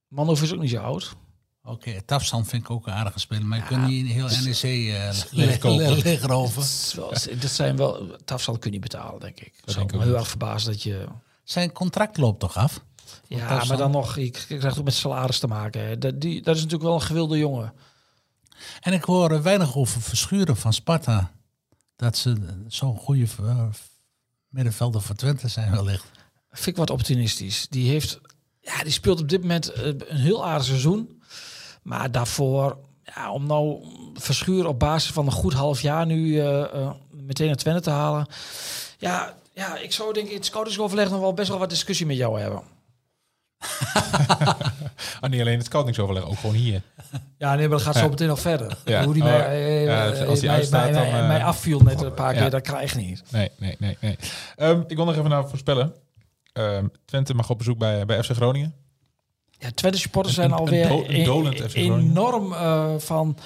[0.09, 1.17] Manhoef is ook niet zo oud.
[1.63, 5.11] Oké, Tafsan vind ik ook een aardige speler, maar je kunt niet heel NEC uh,
[5.31, 6.63] liggen over.
[6.97, 8.17] Dat, dat zijn wel...
[8.25, 9.47] Tafsal kun je niet betalen, denk ik.
[9.47, 11.07] Ik zou denk ik me heel erg verbazen dat je...
[11.45, 12.85] Zijn contract loopt toch af?
[13.27, 14.17] Ja, maar dan nog...
[14.17, 15.87] Je krijgt ook met salaris te maken.
[15.87, 15.99] Hè.
[15.99, 17.73] Dat, die, dat is natuurlijk wel een gewilde jongen.
[18.81, 21.33] En ik hoor weinig over Verschuren van Sparta.
[21.97, 22.37] Dat ze
[22.69, 23.65] zo'n goede eh,
[24.49, 26.18] middenvelder voor Twente zijn wellicht.
[26.51, 27.67] Vind ik wat optimistisch.
[27.71, 28.21] Die heeft...
[28.61, 31.23] Ja, die speelt op dit moment eh, een heel aardig seizoen.
[31.83, 32.79] Maar daarvoor...
[33.15, 33.83] Ja, om nou
[34.15, 37.91] Verschuren op basis van een goed half jaar nu eh, eh, meteen naar Twente te
[37.91, 38.27] halen.
[38.99, 42.07] Ja, ja, ik zou denk ik in het scoutingsoverleg nog wel best wel wat discussie
[42.07, 42.63] met jou hebben.
[45.21, 46.83] Ah, niet alleen het scoutingsoverleg, ook gewoon hier.
[47.39, 48.79] Ja, nee, maar dat gaat zo meteen nog verder.
[48.85, 49.05] Ja.
[49.05, 50.13] Hoe die Oh, mij, ja.
[50.13, 52.63] eh, als die mij, uitstaat, mij, dan, mij- mij afviel net een paar keer, dat
[52.63, 53.23] krijg je niet.
[53.31, 53.97] Nee, nee, nee.
[54.01, 54.17] nee.
[54.57, 55.95] Ehm, ik wil nog even naar voorspellen.
[56.59, 58.75] Ehm, Twente mag op bezoek bij, bij FC Groningen.
[59.51, 61.71] Ja, Twente supporters zijn alweer een e- Groningen.
[61.75, 63.39] enorm eh, van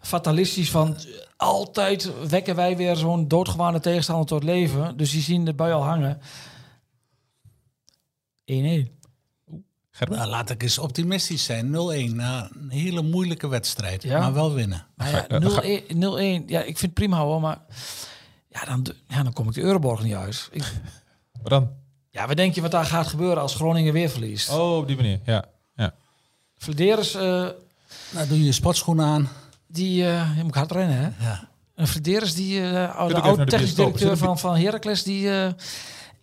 [0.00, 0.96] fatalistisch van
[1.36, 4.96] altijd wekken wij weer zo'n doodgewaande tegenstander tot leven.
[4.96, 6.20] Dus die zien de bui al hangen.
[8.44, 9.00] 1-1.
[9.90, 10.16] Gerben?
[10.16, 11.66] Nou, laat ik eens optimistisch zijn.
[11.66, 14.02] 0-1 na een hele moeilijke wedstrijd.
[14.02, 14.18] Ja.
[14.18, 14.86] Maar wel winnen.
[14.94, 16.44] Maar ja, 0-1, 0-1.
[16.46, 17.58] Ja, ik vind het prima hoor, maar
[18.48, 20.48] ja, dan, ja, dan kom ik de Euroborg niet uit.
[20.52, 20.72] Ik,
[21.42, 21.70] Wat dan?
[22.12, 24.50] Ja, wat denk je wat daar gaat gebeuren als Groningen weer verliest?
[24.50, 25.20] Oh, op die manier.
[25.24, 25.44] Ja.
[25.76, 25.94] ja.
[26.58, 27.20] Flederis, eh,
[28.10, 29.28] Nou, doe je je sportschoenen aan.
[29.66, 31.24] die, eh je moet hard rennen hè?
[31.28, 31.48] Ja.
[31.74, 35.02] En Flederis, die uh, ook de even naar oud de technisch directeur van, van Heracles,
[35.02, 35.52] die, eh,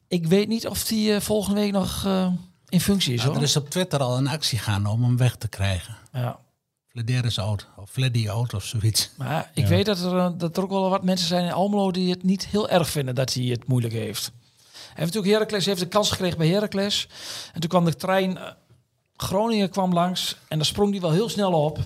[0.08, 2.28] ik weet niet of die eh, volgende week nog eh,
[2.70, 3.38] in functie is Nou, hoor.
[3.42, 5.96] er is op Twitter al een actie gaan om hem weg te krijgen.
[6.14, 6.40] Ja.
[6.88, 7.68] Flederis oud.
[7.78, 9.10] Of Fleddy oud of zoiets.
[9.18, 9.70] Maar ik Ja.
[9.70, 12.24] weet dat er, eh, dat er ook wel wat mensen zijn in Almelo die het
[12.24, 14.32] niet heel erg vinden dat hij het moeilijk heeft.
[15.00, 17.08] Hij heeft natuurlijk Heracles heeft de kans gekregen bij Heracles.
[17.54, 18.52] En toen kwam de trein eh,
[19.16, 21.80] Groningen kwam langs en daar sprong hij wel heel snel op.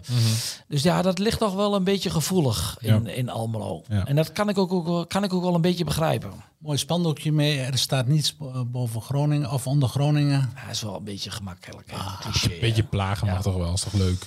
[0.68, 3.84] Dus ja, dat ligt toch wel een beetje gevoelig in, in Almelo.
[3.88, 4.06] Ja.
[4.08, 6.32] En dat kan ik, ook, ook, wel- kan ik ook wel een beetje begrijpen.
[6.58, 7.60] Mooi spandoekje mee.
[7.60, 10.52] Er staat niets bo- boven Groningen of onder Groningen.
[10.54, 11.92] Hij is wel een beetje gemakkelijk.
[11.92, 11.98] hè.
[11.98, 12.60] Ah, Cliché, hè.
[12.60, 14.26] Beetje plagen mag toch wel, is toch leuk?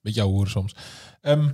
[0.00, 0.74] Beetje hoeren soms.
[1.20, 1.50] Ehm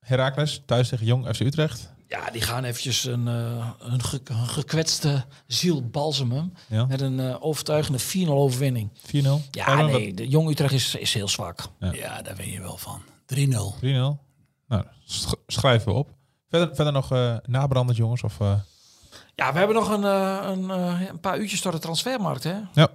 [0.00, 1.94] Heracles, thuis tegen Jong FC Utrecht.
[2.08, 6.54] Ja, die gaan eventjes een, eh, een, ge- een gekwetste ziel balsemen.
[6.68, 6.84] Ja.
[6.84, 8.90] Met een eh, overtuigende 4-0 overwinning.
[9.14, 9.50] 4-0.
[9.50, 11.60] Ja, nee, de Jong Utrecht is, is heel zwak.
[11.80, 11.92] Ja.
[11.92, 13.00] Ja, daar ben je wel van.
[13.26, 13.74] 3-0.
[13.80, 14.18] 3-0.
[14.68, 16.10] Nou, sch- schrijven we op.
[16.50, 18.22] Verder, verder nog eh nabrandend jongens?
[18.22, 18.52] Of, eh,
[19.34, 22.54] Ja, we hebben nog een, eh, een, eh, een paar uurtjes door de transfermarkt, hè?
[22.74, 22.88] Ja,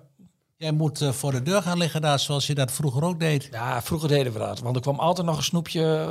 [0.57, 3.47] Jij moet eh, voor de deur gaan liggen daar, zoals je dat vroeger ook deed.
[3.51, 4.59] Ja, vroeger deden we dat.
[4.59, 6.07] Want er kwam altijd nog een snoepje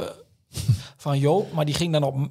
[0.96, 1.52] van Joop.
[1.52, 2.28] Maar die ging dan op,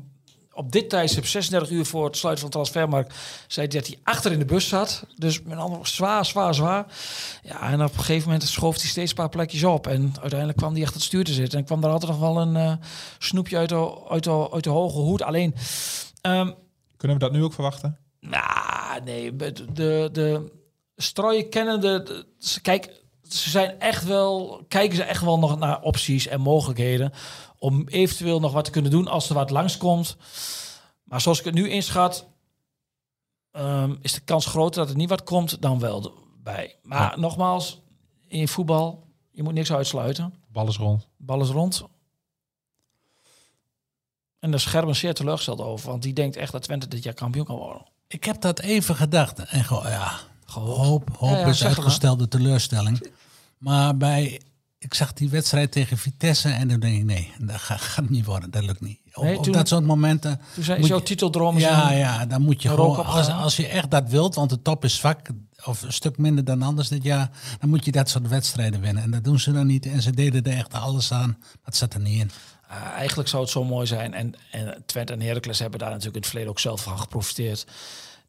[0.59, 3.15] op dit tijdstip, 36 uur voor het sluiten van de transfermarkt...
[3.47, 5.05] zei hij dat hij achter in de bus zat.
[5.15, 6.85] Dus met andere zwaar, zwaar, zwaar.
[7.43, 9.87] Ja, en op een gegeven moment schoof hij steeds een paar plekjes op.
[9.87, 11.59] En uiteindelijk kwam hij achter het stuur te zitten.
[11.59, 12.73] En kwam er altijd nog wel een eh,
[13.19, 15.21] snoepje uit de, uit, de, uit de hoge hoed.
[15.21, 15.55] Alleen...
[16.21, 16.51] ehm,
[16.97, 17.97] kunnen we dat nu ook verwachten?
[18.19, 20.51] Nou, nee, de, de, de
[20.95, 22.25] strooien kennen de,
[22.61, 22.89] Kijk,
[23.29, 27.13] ze zijn echt wel, kijken ze echt wel nog naar opties en mogelijkheden
[27.59, 30.17] om eventueel nog wat te kunnen doen als er wat langskomt.
[31.03, 32.27] Maar zoals ik het nu inschat,
[33.51, 36.75] ehm, is de kans groter dat er niet wat komt dan wel bij.
[36.83, 37.81] Maar nogmaals,
[38.27, 40.33] in voetbal, je moet niks uitsluiten.
[40.51, 41.07] Bal is rond.
[41.17, 41.83] Bal is rond.
[44.39, 47.13] En daar is Gerben zeer teleurgesteld over, want die denkt echt dat Twente dit jaar
[47.13, 47.85] kampioen kan worden.
[48.07, 49.39] Ik heb dat even gedacht.
[49.39, 53.11] En gewoon, ja, hoop, hoop Ja, ja, is uitgestelde teleurstelling.
[53.57, 54.41] Maar bij,
[54.79, 58.25] ik zag die wedstrijd tegen Vitesse en dan denk ik, nee, dat gaat, gaat niet
[58.25, 58.51] worden.
[58.51, 58.99] Dat lukt niet.
[59.13, 60.41] Op, Nee, op toen- dat soort momenten...
[60.53, 64.35] Toen zijn jouw titeldroom Ja, ja, dan moet je gewoon, als, je echt dat wilt,
[64.35, 65.27] want de top is zwak,
[65.65, 69.03] of een stuk minder dan anders dit jaar, dan moet je dat soort wedstrijden winnen.
[69.03, 69.85] En dat doen ze dan niet.
[69.85, 71.37] En ze deden er echt alles aan.
[71.63, 72.31] Dat zat er niet in.
[72.69, 74.13] Eh, eigenlijk zou het zo mooi zijn.
[74.13, 77.65] En, en Twente en Heracles hebben daar natuurlijk in het verleden ook zelf van geprofiteerd.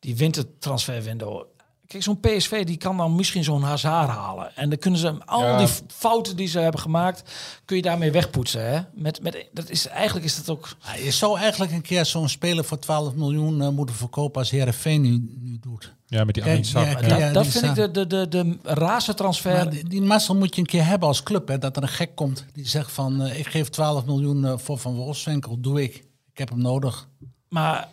[0.00, 1.44] Die wintertransferwindow.
[1.90, 4.56] Kijk, zo'n PSV die kan dan misschien zo'n Hazard halen.
[4.56, 5.58] En dan kunnen ze al Ja.
[5.58, 7.22] die fouten die ze hebben gemaakt,
[7.64, 8.70] kun je daarmee wegpoetsen.
[8.70, 8.80] Hè?
[8.94, 10.76] Met, met, dat is, eigenlijk is dat ook...
[10.84, 14.50] Ja, je zou eigenlijk een keer zo'n speler voor 12 miljoen eh, moeten verkopen als
[14.50, 15.94] Herenveen nu, nu doet.
[16.06, 18.28] Ja, met die Kijk, ja, Ja, Dat, Ja, dat die vind ik de, de, de,
[18.28, 19.52] de raarste transfer.
[19.52, 21.48] Maar die, die mazzel moet je een keer hebben als club.
[21.48, 24.58] Hè, dat er een gek komt die zegt van eh, ik geef 12 miljoen eh,
[24.58, 25.60] voor Van Wolfswinkel.
[25.60, 25.94] Doe ik.
[26.32, 27.08] Ik heb hem nodig.
[27.48, 27.88] Maar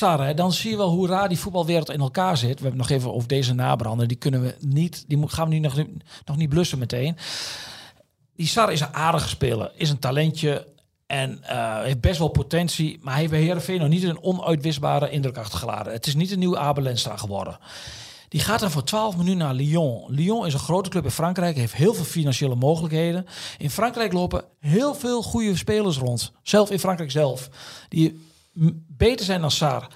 [0.00, 2.56] Hè, dan zie je wel hoe raar die voetbalwereld in elkaar zit.
[2.56, 4.06] We hebben nog even over deze nabrander.
[4.06, 5.76] Die kunnen we niet, die gaan we nu nog,
[6.24, 7.16] nog niet blussen meteen.
[8.36, 10.66] Die Sarah is een aardige speler, is een talentje
[11.06, 12.98] en eh, heeft best wel potentie.
[13.02, 15.92] Maar hij heeft nog niet een onuitwisbare indruk achtergelaten.
[15.92, 17.58] Het is niet een nieuwe Abel Lenstra geworden.
[18.28, 20.04] Die gaat dan voor 12 minuten naar Lyon.
[20.08, 23.26] Lyon is een grote club in Frankrijk, heeft heel veel financiële mogelijkheden.
[23.58, 26.32] In Frankrijk lopen heel veel goede spelers rond.
[26.42, 27.48] Zelf in Frankrijk zelf.
[27.88, 28.32] Die
[28.88, 29.88] beter zijn dan Sar.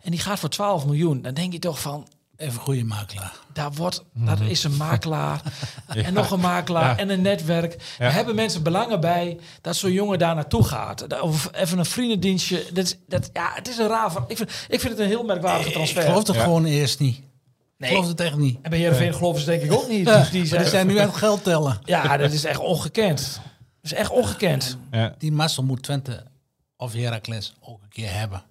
[0.00, 1.22] En die gaat voor 12 miljoen.
[1.22, 3.32] Dan denk je toch van, Even goede makelaar.
[3.52, 5.40] daar, wordt, daar is een makelaar.
[5.86, 6.84] En nog een makelaar.
[6.90, 6.96] Ja.
[6.98, 7.82] En een netwerk.
[7.98, 8.04] Ja.
[8.04, 11.20] Er hebben mensen belangen bij dat zo'n jongen daar naartoe gaat.
[11.20, 12.64] Of even een vriendendienstje.
[12.72, 14.12] Dat is, dat, ja, het is een raar...
[14.26, 16.02] Ik vind, ik vind het een heel merkwaardige Ik transfer.
[16.02, 16.42] geloof het Ja.
[16.42, 17.16] gewoon eerst niet.
[17.16, 17.22] Ik
[17.78, 17.90] Nee.
[17.90, 18.58] geloof het echt niet.
[18.62, 20.06] En bij Heerenveen geloven ze denk ik ook niet.
[20.06, 21.78] Ja, Dus die zijn, zijn nu aan geld tellen.
[21.84, 23.40] Ja, dat is echt ongekend.
[23.82, 24.76] Dat is echt ongekend.
[24.90, 25.14] Ja.
[25.18, 26.24] Die mazzel moet Twente
[26.82, 28.42] of Heracles ook een keer hebben.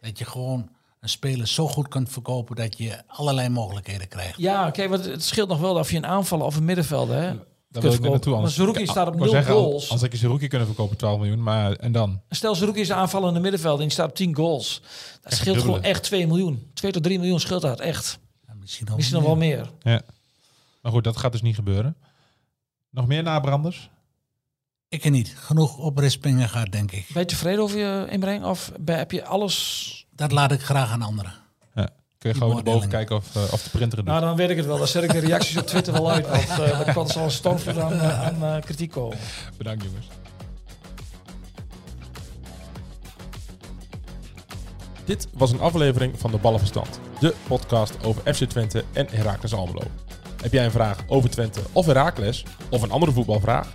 [0.00, 0.68] Dat je gewoon
[1.00, 4.38] een speler zo goed kunt verkopen dat je allerlei mogelijkheden krijgt.
[4.38, 7.16] Ja, kijk, want het scheelt nog wel of je een aanvaller of een middenvelder...
[7.16, 7.32] Hè,
[7.68, 8.26] Daar wil ik net naartoe.
[8.26, 9.82] Maar Anders, Zerouki staat op Ik wou nul zeggen, goals.
[9.82, 11.42] Anders had je Zerouki kunnen verkopen 12 miljoen.
[11.42, 12.20] Maar en dan?
[12.30, 14.80] Stel, Zerouki is aanvallende middenvelder en die staat op 10 goals.
[15.22, 15.74] Dat Echt scheelt dubbele.
[15.76, 16.70] gewoon echt 2 miljoen.
[16.74, 18.18] 2 tot 3 miljoen scheelt dat, echt.
[18.46, 19.70] Ja, misschien nog Misschien nog wel meer.
[19.82, 20.02] Ja.
[20.82, 21.96] Maar goed, dat gaat dus niet gebeuren.
[22.90, 23.90] Nog meer nabranders?
[24.94, 25.34] Ik niet.
[25.36, 27.06] Genoeg oprispingen gaat, denk ik.
[27.12, 28.44] Ben je tevreden over je inbreng?
[28.44, 30.06] Of heb je alles...
[30.10, 31.32] Dat laat ik graag aan anderen.
[31.74, 31.88] Ja.
[32.18, 32.92] Kun je gewoon erboven beoordeling.
[32.92, 34.14] kijken of, eh, of de printer het doet.
[34.14, 34.78] Nou, dan weet ik het wel.
[34.78, 36.28] Dan zet ik de reacties op Twitter wel uit.
[36.28, 39.18] Want uh, er kan zo'n stormvloed aan, eh, aan eh, kritiek komen.
[39.56, 40.06] Bedankt jongens.
[45.04, 47.00] Dit was een aflevering van de Ballenverstand.
[47.20, 49.82] De podcast over FC Twente en Heracles Almelo.
[50.42, 52.44] Heb jij een vraag over Twente of Heracles?
[52.70, 53.74] Of een andere voetbalvraag?